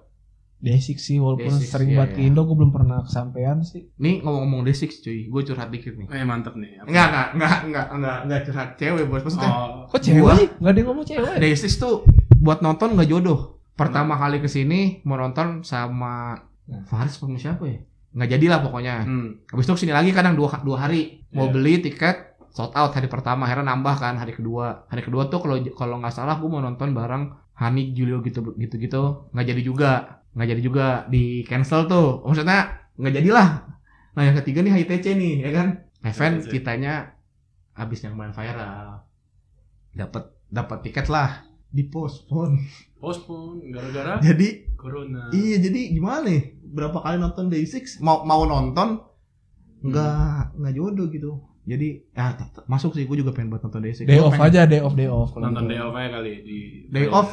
Desik 0.62 1.02
sih 1.02 1.18
walaupun 1.18 1.58
Desik, 1.58 1.74
sering 1.74 1.90
iya, 1.90 1.98
banget 1.98 2.10
ke 2.14 2.20
iya. 2.22 2.30
Indo 2.30 2.46
gue 2.46 2.54
belum 2.54 2.70
pernah 2.70 3.02
kesampaian 3.02 3.58
sih. 3.66 3.90
Nih 3.98 4.22
ngomong-ngomong 4.22 4.62
Desix 4.62 5.02
cuy, 5.02 5.26
gue 5.26 5.42
curhat 5.42 5.74
dikit 5.74 5.98
nih. 5.98 6.06
Eh 6.06 6.22
mantep 6.22 6.54
nih. 6.54 6.78
Apa? 6.78 6.86
Enggak, 6.86 7.06
enggak, 7.10 7.28
enggak, 7.34 7.58
enggak, 7.66 7.86
enggak, 7.98 8.18
enggak 8.22 8.40
curhat 8.46 8.68
cewek 8.78 9.04
bos. 9.10 9.22
Maksudnya 9.26 9.50
Oh, 9.50 9.90
Kok 9.90 9.98
cewek 9.98 10.22
sih? 10.38 10.48
Gak 10.62 10.70
ada 10.70 10.78
yang 10.78 10.86
ngomong 10.94 11.02
cewek. 11.10 11.34
Desix 11.42 11.72
tuh 11.82 12.06
buat 12.38 12.62
nonton 12.62 12.94
nggak 12.94 13.10
jodoh. 13.10 13.58
Pertama 13.72 14.14
kali 14.14 14.38
ke 14.38 14.46
sini 14.46 15.00
mau 15.02 15.16
nonton 15.16 15.64
sama 15.64 16.36
Faris 16.86 17.16
sama 17.16 17.36
siapa 17.36 17.64
ya? 17.66 17.80
Nggak 18.12 18.28
jadi 18.28 18.46
lah 18.52 18.60
pokoknya. 18.60 18.94
hmm. 19.02 19.28
Habis 19.50 19.64
itu 19.64 19.72
ke 19.72 19.80
sini 19.82 19.92
lagi 19.92 20.10
kadang 20.12 20.36
dua, 20.36 20.60
dua 20.60 20.84
hari. 20.84 21.24
Mau 21.32 21.48
Iya. 21.48 21.52
beli 21.52 21.74
tiket 21.80 22.16
sold 22.52 22.72
out 22.72 22.92
hari 22.92 23.08
pertama. 23.08 23.48
Akhirnya 23.48 23.72
nambah 23.72 23.96
kan 23.96 24.20
hari 24.20 24.36
kedua. 24.36 24.84
Hari 24.86 25.00
kedua 25.00 25.26
tuh 25.26 25.40
kalau 25.40 25.56
kalau 25.72 25.96
nggak 25.98 26.12
salah 26.12 26.36
gue 26.36 26.48
mau 26.48 26.60
nonton 26.60 26.92
bareng 26.92 27.32
Hani 27.52 27.92
Julio 27.92 28.20
gitu 28.20 28.52
gitu 28.56 28.76
gitu 28.76 29.02
nggak 29.32 29.46
jadi 29.48 29.62
juga. 29.64 29.90
Nggak 30.32 30.48
jadi 30.48 30.62
juga 30.62 30.86
di 31.08 31.44
cancel 31.44 31.88
tuh. 31.88 32.20
Maksudnya 32.24 32.58
nggak 32.96 33.14
jadilah. 33.16 33.48
Nah 34.12 34.22
yang 34.22 34.36
ketiga 34.36 34.60
nih 34.60 34.72
HITC 34.76 35.06
nih 35.16 35.34
ya 35.42 35.50
kan? 35.50 35.68
Event 36.02 36.44
kitanya 36.46 37.16
habis 37.72 38.04
yang 38.04 38.12
main 38.12 38.32
viral. 38.32 39.00
Dapat 39.92 40.24
dapat 40.48 40.78
tiket 40.84 41.08
lah 41.08 41.40
di 41.72 41.82
postpone 41.84 42.60
Postpone 42.94 43.66
gara-gara 43.66 44.20
jadi 44.20 44.70
corona. 44.76 45.26
Iya 45.28 45.56
jadi 45.58 45.90
gimana 45.90 46.22
nih? 46.22 46.42
Berapa 46.62 47.00
kali 47.00 47.16
nonton 47.16 47.48
Day 47.48 47.64
Six 47.64 47.98
mau 47.98 48.22
mau 48.22 48.44
nonton 48.44 49.00
nggak 49.80 50.54
nggak 50.54 50.72
jodoh 50.72 51.08
gitu. 51.08 51.32
Jadi 51.62 52.10
ya 52.10 52.30
t- 52.32 52.42
t- 52.44 52.66
masuk 52.66 52.90
sih 52.92 53.02
gue 53.02 53.16
juga 53.16 53.30
pengen 53.30 53.48
buat 53.48 53.62
nonton 53.62 53.80
Day 53.80 53.90
Six. 53.90 54.04
Day 54.04 54.16
Gua 54.16 54.28
off 54.28 54.34
pengen- 54.36 54.46
aja, 54.48 54.60
day 54.64 54.80
off, 54.80 54.92
day 54.92 55.06
off. 55.06 55.30
kalau 55.30 55.48
Nonton 55.48 55.64
gitu. 55.64 55.72
day 55.72 55.80
off 55.80 55.94
aja 55.94 56.08
kali 56.12 56.32
di 56.42 56.58
Day 56.86 57.06
off 57.08 57.30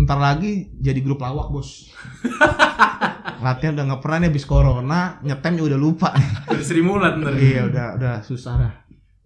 ntar 0.00 0.18
lagi 0.18 0.52
jadi 0.74 0.98
grup 0.98 1.18
lawak 1.18 1.48
bos. 1.48 1.90
Latihan 3.42 3.74
udah 3.74 3.84
nggak 3.84 4.00
pernah 4.00 4.18
nih 4.20 4.28
habis 4.30 4.44
corona 4.44 5.00
nyetemnya 5.20 5.62
udah 5.64 5.78
lupa. 5.78 6.10
Sri 6.60 6.78
Mulat 6.80 7.18
ntar. 7.18 7.34
iya 7.34 7.66
udah 7.66 7.86
udah 7.96 8.14
susah 8.22 8.54
lah. 8.56 8.72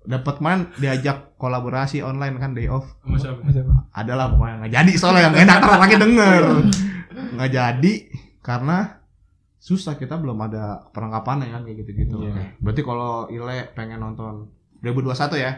Dapat 0.07 0.35
kemarin 0.39 0.61
diajak 0.79 1.35
kolaborasi 1.37 2.01
online 2.01 2.39
kan 2.39 2.55
Day 2.55 2.71
off. 2.71 2.87
Sama 3.03 3.19
siapa? 3.19 3.43
Mas 3.43 3.53
siapa? 3.53 3.75
Adalah 3.91 4.31
pokoknya 4.33 4.55
nggak 4.63 4.73
jadi 4.73 4.93
soalnya 4.95 5.23
yang 5.29 5.37
enak 5.47 5.57
ntar 5.61 5.79
lagi 5.83 5.97
denger. 5.99 6.43
Nggak 7.37 7.51
jadi 7.51 7.93
karena 8.41 8.79
susah 9.59 9.99
kita 9.99 10.15
belum 10.15 10.39
ada 10.47 10.87
perlengkapannya 10.95 11.51
kan 11.51 11.67
kayak 11.67 11.83
gitu-gitu. 11.83 12.23
Iya. 12.23 12.31
Oke. 12.31 12.45
Berarti 12.63 12.83
kalau 12.87 13.27
Ile 13.35 13.67
pengen 13.75 13.99
nonton 13.99 14.47
2021 14.87 15.43
ya, 15.43 15.53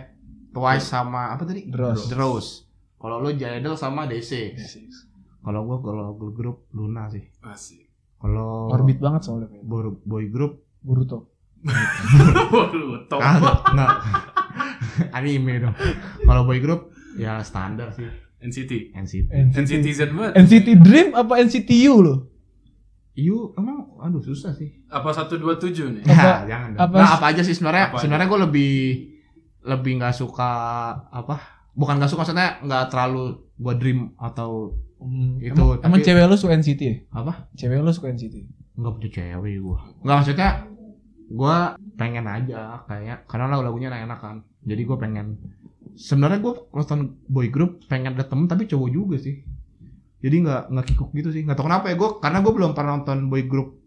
Twice 0.57 0.89
sama 0.89 1.37
apa 1.37 1.45
tadi? 1.45 1.69
The 1.69 1.77
Rose. 1.77 2.05
The 2.09 2.17
Rose. 2.17 2.51
Kalau 2.97 3.21
lo 3.21 3.31
Jadel 3.37 3.77
sama 3.77 4.09
DC. 4.09 4.57
Kalau 5.45 5.61
gua 5.69 5.79
kalau 5.85 6.17
girl 6.17 6.33
group 6.33 6.57
Luna 6.73 7.07
sih. 7.13 7.23
Asik. 7.45 7.87
Kalau 8.19 8.73
Orbit 8.75 8.99
banget 8.99 9.23
soalnya. 9.29 9.47
boy, 9.63 9.95
boy 10.03 10.25
group 10.33 10.67
Boruto. 10.83 11.31
Kagak 13.11 13.59
enggak. 13.75 13.91
Anime 15.17 15.55
dong. 15.61 15.75
Kalau 16.21 16.43
boy 16.43 16.59
group 16.59 16.91
ya 17.15 17.41
standar 17.41 17.91
sih 17.91 18.07
NCT. 18.39 18.95
NCT. 18.95 19.31
NCT 19.57 19.87
Z 19.89 20.01
banget. 20.11 20.33
NCT 20.39 20.69
Dream 20.79 21.09
apa 21.13 21.39
NCT 21.39 21.71
U 21.89 21.97
lo? 22.01 22.15
Iu 23.13 23.51
emang 23.53 23.99
aduh 23.99 24.21
susah 24.21 24.53
sih. 24.53 24.71
Apa 24.87 25.11
127 25.11 25.43
nih? 25.93 26.03
Apa- 26.05 26.47
Ya, 26.47 26.47
jangan 26.49 26.69
dong. 26.71 26.81
apa- 26.81 26.97
Nah, 26.97 27.11
apa 27.13 27.27
aja 27.29 27.43
sih 27.43 27.51
sebenarnya? 27.51 27.91
Sebenarnya 27.93 28.27
gue 28.27 28.41
lebih 28.41 28.75
lebih 29.65 29.93
nggak 29.99 30.15
suka 30.15 30.51
apa? 31.05 31.37
Bukan 31.73 31.99
nggak 31.99 32.09
suka 32.09 32.23
maksudnya 32.23 32.59
nggak 32.61 32.85
terlalu 32.89 33.25
gua 33.55 33.75
dream 33.75 34.15
atau 34.17 34.75
Hmm, 34.99 35.39
Itu, 35.39 35.55
emang, 35.55 35.79
tapi- 35.79 35.87
emang 35.89 36.01
cewek 36.03 36.25
lu 36.25 36.35
suka 36.35 36.53
NCT 36.53 36.81
ya? 36.83 36.97
apa? 37.13 37.47
Cewek 37.55 37.79
lu 37.79 37.91
suka 37.93 38.11
NCT? 38.11 38.35
Nggak 38.75 38.93
punya 38.93 39.09
cewek 39.09 39.55
gua. 39.61 39.79
Nggak 40.01 40.17
maksudnya 40.17 40.49
gua 41.29 41.77
pengen 41.95 42.25
aja 42.25 42.83
kayak 42.89 43.29
karena 43.29 43.53
lagu-lagunya 43.53 43.93
enak-enak 43.93 44.19
kan. 44.19 44.37
Jadi 44.65 44.83
gua 44.85 44.97
pengen 44.97 45.37
sebenarnya 45.95 46.41
gua 46.41 46.55
nonton 46.73 47.21
boy 47.29 47.53
group 47.53 47.85
pengen 47.87 48.17
ada 48.17 48.25
temen 48.25 48.49
tapi 48.49 48.65
cowok 48.65 48.89
juga 48.89 49.17
sih. 49.21 49.45
Jadi 50.19 50.37
nggak 50.43 50.63
nggak 50.73 50.87
kikuk 50.89 51.11
gitu 51.15 51.31
sih. 51.31 51.45
Nggak 51.45 51.57
tahu 51.61 51.67
kenapa 51.69 51.93
ya 51.93 51.97
gua 51.97 52.19
karena 52.19 52.39
gua 52.41 52.53
belum 52.57 52.73
pernah 52.73 52.99
nonton 52.99 53.29
boy 53.29 53.45
group 53.45 53.79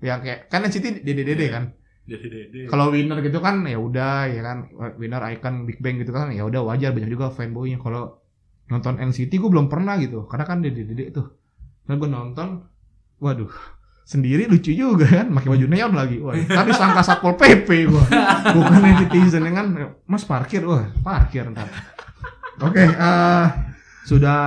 yang 0.00 0.22
kayak 0.22 0.46
kan 0.48 0.62
NCT 0.62 1.02
dede-dede 1.02 1.46
Iya. 1.46 1.52
kan. 1.52 1.64
Dede. 2.08 2.72
kalau 2.72 2.88
winner 2.88 3.20
gitu 3.20 3.36
kan 3.36 3.68
ya 3.68 3.76
udah 3.76 4.32
ya 4.32 4.40
kan 4.40 4.64
winner 4.96 5.20
icon 5.28 5.68
Big 5.68 5.76
Bang 5.84 6.00
gitu 6.00 6.08
kan 6.08 6.32
ya 6.32 6.48
udah 6.48 6.64
wajar 6.64 6.96
banyak 6.96 7.12
juga 7.12 7.28
fanboynya 7.28 7.76
kalau 7.76 8.16
nonton 8.72 8.96
NCT 8.96 9.36
gue 9.36 9.50
belum 9.52 9.68
pernah 9.68 10.00
gitu 10.00 10.24
karena 10.24 10.48
kan 10.48 10.64
dede 10.64 10.88
dede 10.88 11.12
tuh 11.12 11.36
dan 11.84 12.00
gue 12.00 12.08
nonton 12.08 12.64
waduh 13.20 13.52
sendiri 14.08 14.48
lucu 14.48 14.72
juga 14.72 15.04
kan 15.04 15.28
pakai 15.36 15.48
baju 15.52 15.66
neon 15.68 15.92
lagi. 15.92 16.16
Wah 16.16 16.32
tapi 16.32 16.72
sangka 16.72 17.04
satpol 17.04 17.36
pp 17.36 17.68
gue 17.92 18.04
bukan 18.56 18.80
netizen 18.80 19.44
ya 19.44 19.52
kan 19.52 19.66
mas 20.08 20.24
parkir. 20.24 20.64
Wah 20.64 20.88
parkir 21.04 21.44
ntar. 21.52 21.68
Oke 22.64 22.88
eh, 22.88 23.46
sudah 24.08 24.40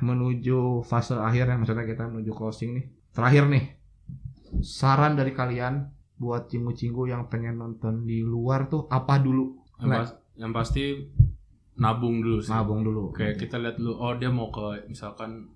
menuju 0.00 0.80
fase 0.88 1.12
akhir 1.12 1.44
ya 1.52 1.56
maksudnya 1.60 1.84
kita 1.84 2.08
menuju 2.08 2.32
closing 2.32 2.80
nih. 2.80 2.84
Terakhir 3.12 3.52
nih 3.52 3.76
saran 4.64 5.20
dari 5.20 5.36
kalian 5.36 5.92
buat 6.16 6.48
cinggu-cinggu 6.48 7.12
yang 7.12 7.28
pengen 7.28 7.60
nonton 7.60 8.08
di 8.08 8.24
luar 8.24 8.72
tuh 8.72 8.88
apa 8.88 9.20
dulu? 9.20 9.60
Yang, 9.76 9.90
pas- 9.92 10.16
yang 10.40 10.52
pasti 10.56 10.84
nabung 11.76 12.24
dulu 12.24 12.40
sih. 12.40 12.48
nabung 12.48 12.80
dulu. 12.80 13.12
Kayak 13.12 13.44
kita 13.44 13.60
lihat 13.60 13.76
dulu, 13.76 13.92
oh 13.98 14.12
dia 14.16 14.30
mau 14.32 14.48
ke 14.48 14.88
misalkan 14.88 15.52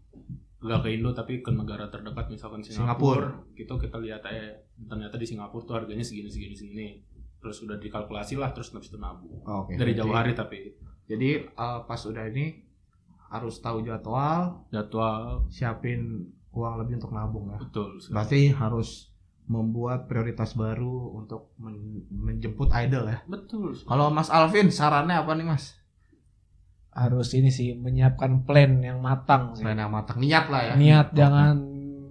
nggak 0.56 0.80
ke 0.82 0.88
Indo 0.96 1.12
tapi 1.12 1.44
ke 1.44 1.52
negara 1.52 1.86
terdekat 1.92 2.32
misalkan 2.32 2.64
Singapura, 2.64 3.44
gitu 3.52 3.76
kita 3.76 4.00
lihat 4.00 4.24
aja 4.24 4.56
ternyata 4.88 5.20
di 5.20 5.26
Singapura 5.28 5.62
tuh 5.68 5.74
harganya 5.76 6.04
segini 6.04 6.32
segini 6.32 6.56
segini. 6.56 6.88
Terus 7.36 7.62
udah 7.62 7.76
dikalkulasi 7.78 8.40
lah 8.40 8.50
terus 8.56 8.72
habis 8.72 8.88
itu 8.88 8.98
nabung. 8.98 9.38
Oh, 9.44 9.68
oke 9.68 9.76
dari 9.76 9.92
jauh 9.92 10.10
hari 10.10 10.32
tapi. 10.32 10.72
Jadi 11.06 11.44
eh, 11.46 11.80
pas 11.86 12.00
udah 12.02 12.24
ini 12.26 12.64
harus 13.30 13.60
tahu 13.62 13.84
jadwal. 13.84 14.66
Jadwal. 14.72 15.46
Siapin 15.52 16.26
uang 16.56 16.74
lebih 16.82 16.98
untuk 16.98 17.12
nabung 17.12 17.52
ya. 17.52 17.58
Betul. 17.60 18.00
Berarti 18.10 18.50
harus 18.50 19.12
membuat 19.46 20.10
prioritas 20.10 20.58
baru 20.58 21.14
untuk 21.14 21.54
men- 21.62 22.02
menjemput 22.10 22.72
idol 22.74 23.06
ya. 23.06 23.22
Betul. 23.30 23.78
Kalau 23.78 24.10
Mas 24.10 24.32
Alvin 24.32 24.72
sarannya 24.72 25.22
apa 25.22 25.38
nih 25.38 25.46
Mas? 25.46 25.78
Harus 26.96 27.28
ini 27.32 27.52
sih 27.52 27.76
menyiapkan 27.76 28.42
plan 28.42 28.80
yang 28.80 28.98
matang 28.98 29.52
sih. 29.52 29.60
Selain 29.60 29.76
yang 29.76 29.92
matang 29.92 30.16
niat 30.16 30.48
lah 30.48 30.60
ya. 30.62 30.72
Niat 30.74 31.12
jangan 31.12 31.54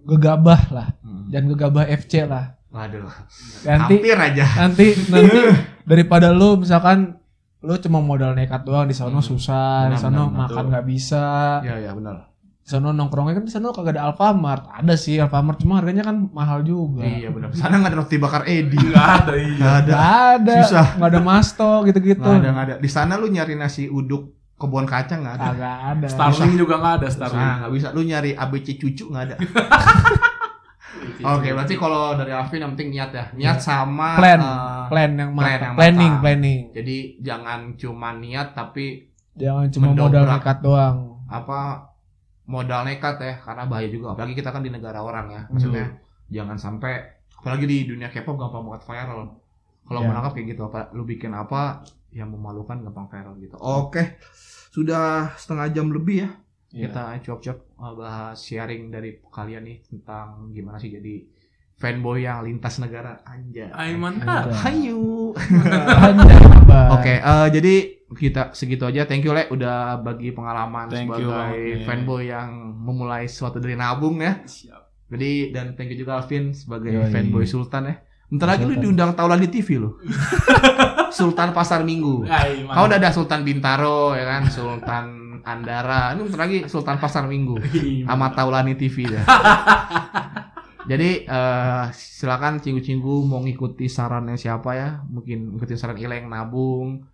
gegabah 0.04 0.62
lah, 0.70 0.88
Hmm. 1.02 1.26
jangan 1.28 1.46
gegabah 1.52 1.86
FC 1.90 2.22
lah. 2.24 2.54
Waduh. 2.70 3.10
Nanti 3.66 3.96
Hampir 3.98 4.14
aja. 4.16 4.46
nanti 4.58 4.88
nanti 5.10 5.38
daripada 5.90 6.30
lu 6.30 6.60
misalkan 6.60 7.18
lu 7.60 7.74
cuma 7.80 7.98
modal 7.98 8.38
nekat 8.38 8.62
doang 8.62 8.86
di 8.86 8.94
sono 8.94 9.18
Hmm. 9.18 9.26
susah, 9.26 9.90
di 9.90 9.98
sono 9.98 10.30
benar, 10.30 10.40
makan 10.46 10.64
nggak 10.70 10.86
bisa. 10.86 11.26
Ya 11.60 11.82
ya 11.82 11.98
benar. 11.98 12.30
Di 12.62 12.70
sono 12.70 12.94
nongkrongnya 12.94 13.34
kan 13.34 13.46
di 13.46 13.50
sono 13.50 13.74
kagak 13.74 13.98
ada 13.98 14.06
Alfamart. 14.06 14.70
Ada 14.70 14.94
sih 14.94 15.18
Alfamart 15.18 15.58
cuma 15.58 15.82
harganya 15.82 16.04
kan 16.04 16.30
mahal 16.30 16.62
juga. 16.62 17.02
Iya 17.02 17.34
benar. 17.34 17.50
Sana 17.54 17.82
nggak 17.82 17.90
ada 17.90 17.98
roti 17.98 18.18
bakar 18.18 18.46
Edi. 18.46 18.78
Enggak 18.86 19.10
ada 19.20 19.34
iya. 19.34 19.56
Nggak 19.58 19.76
ada. 19.80 19.90
Nggak 19.90 20.14
ada. 20.30 20.56
Susah. 20.62 20.88
Nggak 20.94 21.10
ada 21.10 21.22
masto 21.24 21.72
gitu-gitu. 21.86 22.22
Nggak 22.22 22.38
ada 22.38 22.50
nggak 22.52 22.66
ada. 22.68 22.76
Di 22.78 22.90
sana 22.92 23.18
lu 23.18 23.26
nyari 23.26 23.58
nasi 23.58 23.90
uduk 23.90 24.30
kebun 24.56 24.84
kacang 24.84 25.20
nggak 25.22 25.36
ada. 25.36 25.48
Kagak 25.52 25.78
ada. 25.94 26.08
Starling 26.08 26.54
juga 26.56 26.76
nggak 26.78 26.94
ada 26.98 27.08
Starling. 27.10 27.40
Nah, 27.40 27.56
nggak 27.60 27.72
bisa. 27.74 27.88
Lu 27.92 28.02
nyari 28.02 28.32
ABC 28.34 28.68
cucu 28.76 29.06
nggak 29.08 29.24
ada. 29.26 29.36
Oke, 31.28 31.52
berarti 31.52 31.76
kalau 31.76 32.16
dari 32.16 32.32
Alvin 32.32 32.62
yang 32.62 32.72
penting 32.74 32.90
niat 32.92 33.12
ya. 33.12 33.26
Niat 33.34 33.60
sama 33.60 34.16
Plan. 34.16 34.40
eh, 34.40 34.86
plan 34.88 35.12
yang 35.12 35.32
plan 35.32 35.44
matang. 35.50 35.62
yang 35.62 35.76
planning, 35.76 36.00
matang. 36.10 36.22
planning. 36.22 36.60
Jadi 36.72 36.98
jangan 37.20 37.60
cuma 37.76 38.10
niat 38.16 38.48
tapi 38.52 38.86
Jangan 39.36 39.68
cuma 39.70 39.88
modal 39.92 40.24
nekat 40.24 40.58
doang. 40.62 40.98
apa 41.26 41.92
modal 42.46 42.86
nekat 42.86 43.16
ya 43.18 43.34
karena 43.38 43.64
bahaya 43.66 43.90
juga. 43.90 44.14
Apalagi 44.14 44.34
kita 44.34 44.50
kan 44.50 44.62
di 44.62 44.70
negara 44.70 45.02
orang 45.02 45.28
ya. 45.30 45.42
Maksudnya 45.48 45.86
jangan 46.28 46.56
sampai 46.56 46.94
apalagi 47.36 47.66
di 47.66 47.86
dunia 47.86 48.08
K-pop 48.08 48.38
gampang 48.38 48.64
banget 48.64 48.84
viral. 48.86 49.22
Kalau 49.84 50.00
Ya. 50.00 50.08
menangkap 50.08 50.32
kayak 50.32 50.48
gitu 50.50 50.62
apa 50.64 50.90
lu 50.92 51.04
bikin 51.04 51.30
apa 51.30 51.84
yang 52.10 52.30
memalukan 52.30 52.80
gampang 52.80 53.06
viral 53.06 53.36
gitu. 53.38 53.58
Oke. 53.58 54.16
Sudah 54.76 55.32
setengah 55.40 55.72
jam 55.72 55.88
lebih 55.88 56.28
ya. 56.28 56.30
Iya. 56.76 56.92
kita 56.92 57.04
cuap-cuap 57.24 57.60
uh, 57.80 57.94
bahas 57.96 58.36
sharing 58.36 58.92
dari 58.92 59.24
kalian 59.32 59.64
nih 59.64 59.80
tentang 59.88 60.52
gimana 60.52 60.76
sih 60.76 60.92
jadi 60.92 61.24
fanboy 61.80 62.28
yang 62.28 62.44
lintas 62.44 62.84
negara 62.84 63.24
anja. 63.24 63.72
Ay, 63.72 63.96
mantap. 63.96 64.52
Hayu. 64.52 65.32
Oke, 66.96 67.14
eh, 67.20 67.48
jadi 67.52 67.76
kita 68.16 68.56
segitu 68.56 68.88
aja. 68.88 69.04
Thank 69.04 69.28
you 69.28 69.36
Le 69.36 69.48
udah 69.52 70.00
bagi 70.00 70.32
pengalaman 70.32 70.88
Thank 70.88 71.12
you, 71.16 71.28
sebagai 71.28 71.60
Bang. 71.84 71.84
fanboy 71.84 72.32
yang 72.32 72.50
memulai 72.76 73.28
sesuatu 73.28 73.60
dari 73.60 73.76
nabung 73.76 74.24
ya. 74.24 74.40
Siap. 74.44 74.84
Jadi 75.12 75.54
dan 75.54 75.78
thank 75.78 75.94
you 75.94 76.00
juga 76.02 76.18
Alvin 76.20 76.56
sebagai 76.56 76.92
Yoi. 76.92 77.12
fanboy 77.12 77.46
Sultan 77.48 77.92
ya. 77.92 77.96
Bentar 78.26 78.58
lagi 78.58 78.66
lu 78.66 78.74
diundang 78.74 79.14
taulan 79.14 79.38
di 79.38 79.50
TV 79.54 79.78
lu. 79.78 80.02
Sultan 81.18 81.54
Pasar 81.54 81.86
Minggu. 81.86 82.26
Ay, 82.26 82.66
Kau 82.66 82.90
udah 82.90 82.98
ada 82.98 83.14
Sultan 83.14 83.46
Bintaro 83.46 84.18
ya 84.18 84.26
kan, 84.26 84.50
Sultan 84.50 85.06
Andara. 85.46 86.12
Ini 86.18 86.26
bentar 86.26 86.42
lagi 86.50 86.60
Sultan 86.66 86.98
Pasar 86.98 87.30
Minggu. 87.30 87.56
sama 88.10 88.34
Taulani 88.34 88.74
TV 88.74 89.14
dah. 89.14 89.26
Jadi 90.92 91.26
eh, 91.26 91.84
silakan 91.94 92.62
cinggu-cinggu 92.62 93.26
mau 93.26 93.42
ngikuti 93.42 93.86
sarannya 93.90 94.38
siapa 94.38 94.74
ya? 94.74 94.90
Mungkin 95.06 95.56
ngikutin 95.58 95.78
saran 95.78 95.98
Ileng 95.98 96.30
nabung, 96.30 97.06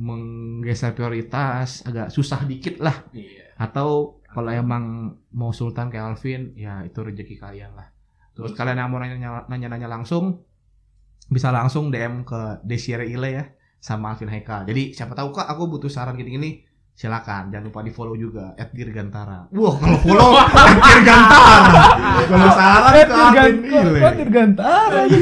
menggeser 0.00 0.92
prioritas 0.92 1.84
agak 1.84 2.08
susah 2.08 2.44
dikit 2.44 2.80
lah. 2.80 3.04
Iya. 3.12 3.52
Atau 3.60 4.20
kalau 4.28 4.50
emang 4.50 5.14
mau 5.30 5.52
Sultan 5.52 5.88
kayak 5.88 6.16
Alvin, 6.16 6.52
ya 6.56 6.82
itu 6.84 7.00
rezeki 7.00 7.36
kalian 7.38 7.72
lah. 7.76 7.88
Terus 8.34 8.52
kalian 8.52 8.82
yang 8.82 8.90
mau 8.90 8.98
nanya- 8.98 9.46
nanya-nanya 9.46 9.86
langsung 9.86 10.42
bisa 11.28 11.48
langsung 11.50 11.88
DM 11.88 12.24
ke 12.24 12.60
Desire 12.64 13.08
Ile 13.08 13.30
ya 13.32 13.44
sama 13.80 14.16
Alvin 14.16 14.32
Haikal. 14.32 14.64
Jadi 14.64 14.96
siapa 14.96 15.12
tahu 15.12 15.32
kak 15.32 15.44
aku 15.44 15.68
butuh 15.68 15.92
saran 15.92 16.16
gini-gini 16.16 16.64
silakan 16.94 17.50
jangan 17.50 17.74
lupa 17.74 17.82
di 17.82 17.90
follow 17.90 18.14
juga 18.14 18.54
@dirgantara. 18.70 19.50
Wah 19.50 19.74
kalau 19.82 19.98
follow 19.98 20.30
@dirgantara. 20.86 21.84
Kalau 22.30 22.48
saran 22.54 22.92
ke 22.94 23.14
Alvin 23.18 23.56
Ile. 23.66 23.98
Kok 23.98 24.14
dirgantara? 24.22 25.00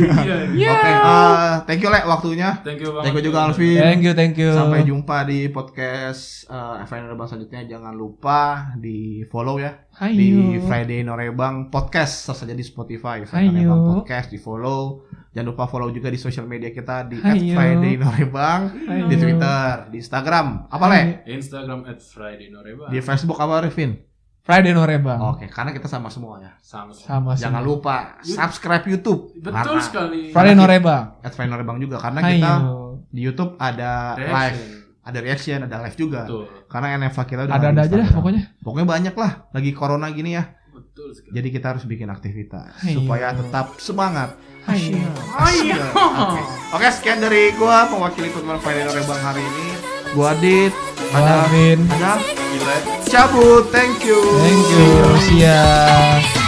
Iya. 0.53 0.69
Oke, 0.69 0.91
eh, 0.93 1.53
thank 1.65 1.81
you 1.81 1.89
Le 1.89 2.05
waktunya. 2.05 2.61
Thank 2.61 2.85
you 2.85 2.93
banget. 2.93 3.05
Thank 3.09 3.17
you 3.17 3.25
juga 3.25 3.39
Alvin. 3.49 3.81
Thank 3.81 4.03
you, 4.05 4.13
thank 4.13 4.37
you. 4.37 4.53
Sampai 4.53 4.85
jumpa 4.85 5.25
di 5.25 5.49
podcast 5.49 6.45
uh, 6.53 6.85
FNR 6.85 7.17
Bang 7.17 7.25
selanjutnya. 7.33 7.65
Jangan 7.65 7.97
lupa 7.97 8.77
di 8.77 9.25
follow 9.33 9.57
ya 9.57 9.73
Hayu. 9.97 10.13
di 10.13 10.29
Friday 10.69 11.01
Norebang 11.01 11.73
Podcast 11.73 12.29
saja 12.37 12.53
di 12.53 12.61
Spotify 12.61 13.25
Friday. 13.25 13.65
Norebang 13.65 14.05
Podcast 14.05 14.29
di 14.29 14.37
follow 14.37 15.09
jangan 15.33 15.49
lupa 15.49 15.65
follow 15.65 15.89
juga 15.89 16.07
di 16.07 16.17
sosial 16.17 16.45
media 16.45 16.69
kita 16.69 17.05
di 17.05 17.17
Ayo. 17.19 17.53
@friday 17.53 17.95
norebang 17.97 18.61
Ayo. 18.85 19.05
di 19.07 19.17
Twitter 19.17 19.61
di 19.89 19.97
Instagram 19.99 20.69
apa 20.69 20.85
le 20.87 21.01
Instagram 21.27 21.85
at 21.85 21.99
Friday 21.99 22.49
Noreba. 22.49 22.85
di 22.87 22.99
Facebook 22.99 23.37
apa 23.37 23.63
Revin 23.63 23.97
Friday 24.39 24.71
Norebang. 24.71 25.19
oke 25.31 25.47
karena 25.47 25.71
kita 25.71 25.87
sama 25.87 26.09
semua 26.09 26.37
ya 26.37 26.53
Sama. 26.59 26.91
Sama 26.91 27.33
jangan 27.33 27.61
lupa 27.61 28.19
subscribe 28.21 28.85
YouTube 28.85 29.33
Betul 29.37 29.79
sekali. 29.81 30.29
Friday 30.31 30.53
Norebang. 30.53 31.17
at 31.19 31.31
Friday 31.31 31.49
Norebang 31.49 31.79
juga 31.79 31.97
karena 31.97 32.21
kita 32.23 32.53
Ayo. 32.61 33.01
di 33.07 33.21
YouTube 33.21 33.55
ada 33.57 34.15
Reaction. 34.15 34.35
live 34.35 34.61
ada 35.03 35.19
reaction 35.19 35.59
ada 35.61 35.77
live 35.81 35.97
juga 35.97 36.21
Betul. 36.23 36.45
karena 36.67 36.87
NFA 36.97 37.23
kita 37.25 37.41
udah 37.45 37.55
Ada-ada 37.55 37.71
di 37.73 37.79
aja 37.81 37.89
dah 37.89 37.97
Instagram. 37.97 38.15
pokoknya. 38.15 38.43
pokoknya 38.61 38.87
banyak 38.89 39.15
lah 39.17 39.33
lagi 39.49 39.71
corona 39.73 40.07
gini 40.11 40.31
ya 40.33 40.45
Betul 40.93 41.17
sekali. 41.17 41.33
jadi 41.33 41.49
kita 41.51 41.67
harus 41.73 41.85
bikin 41.85 42.05
aktivitas 42.07 42.69
Ayo. 42.85 43.01
supaya 43.01 43.33
tetap 43.33 43.81
semangat 43.81 44.37
Ayo. 44.63 45.01
Ayo. 45.35 45.75
Oke. 45.97 46.41
Oke, 46.71 46.87
sekian 46.93 47.19
dari 47.19 47.51
gua 47.57 47.89
mewakili 47.89 48.29
teman 48.29 48.61
Friday 48.61 48.85
Norebang 48.85 49.19
hari 49.19 49.41
ini. 49.41 49.67
Gua 50.13 50.31
Adit, 50.31 50.71
ada 51.11 51.49
Alvin. 51.49 51.81
ada 51.91 52.21
Gila. 52.21 52.77
cabut. 53.03 53.65
Thank 53.73 54.05
you. 54.05 54.21
Thank 54.21 54.69
you. 54.71 54.93
Siap. 55.27 56.42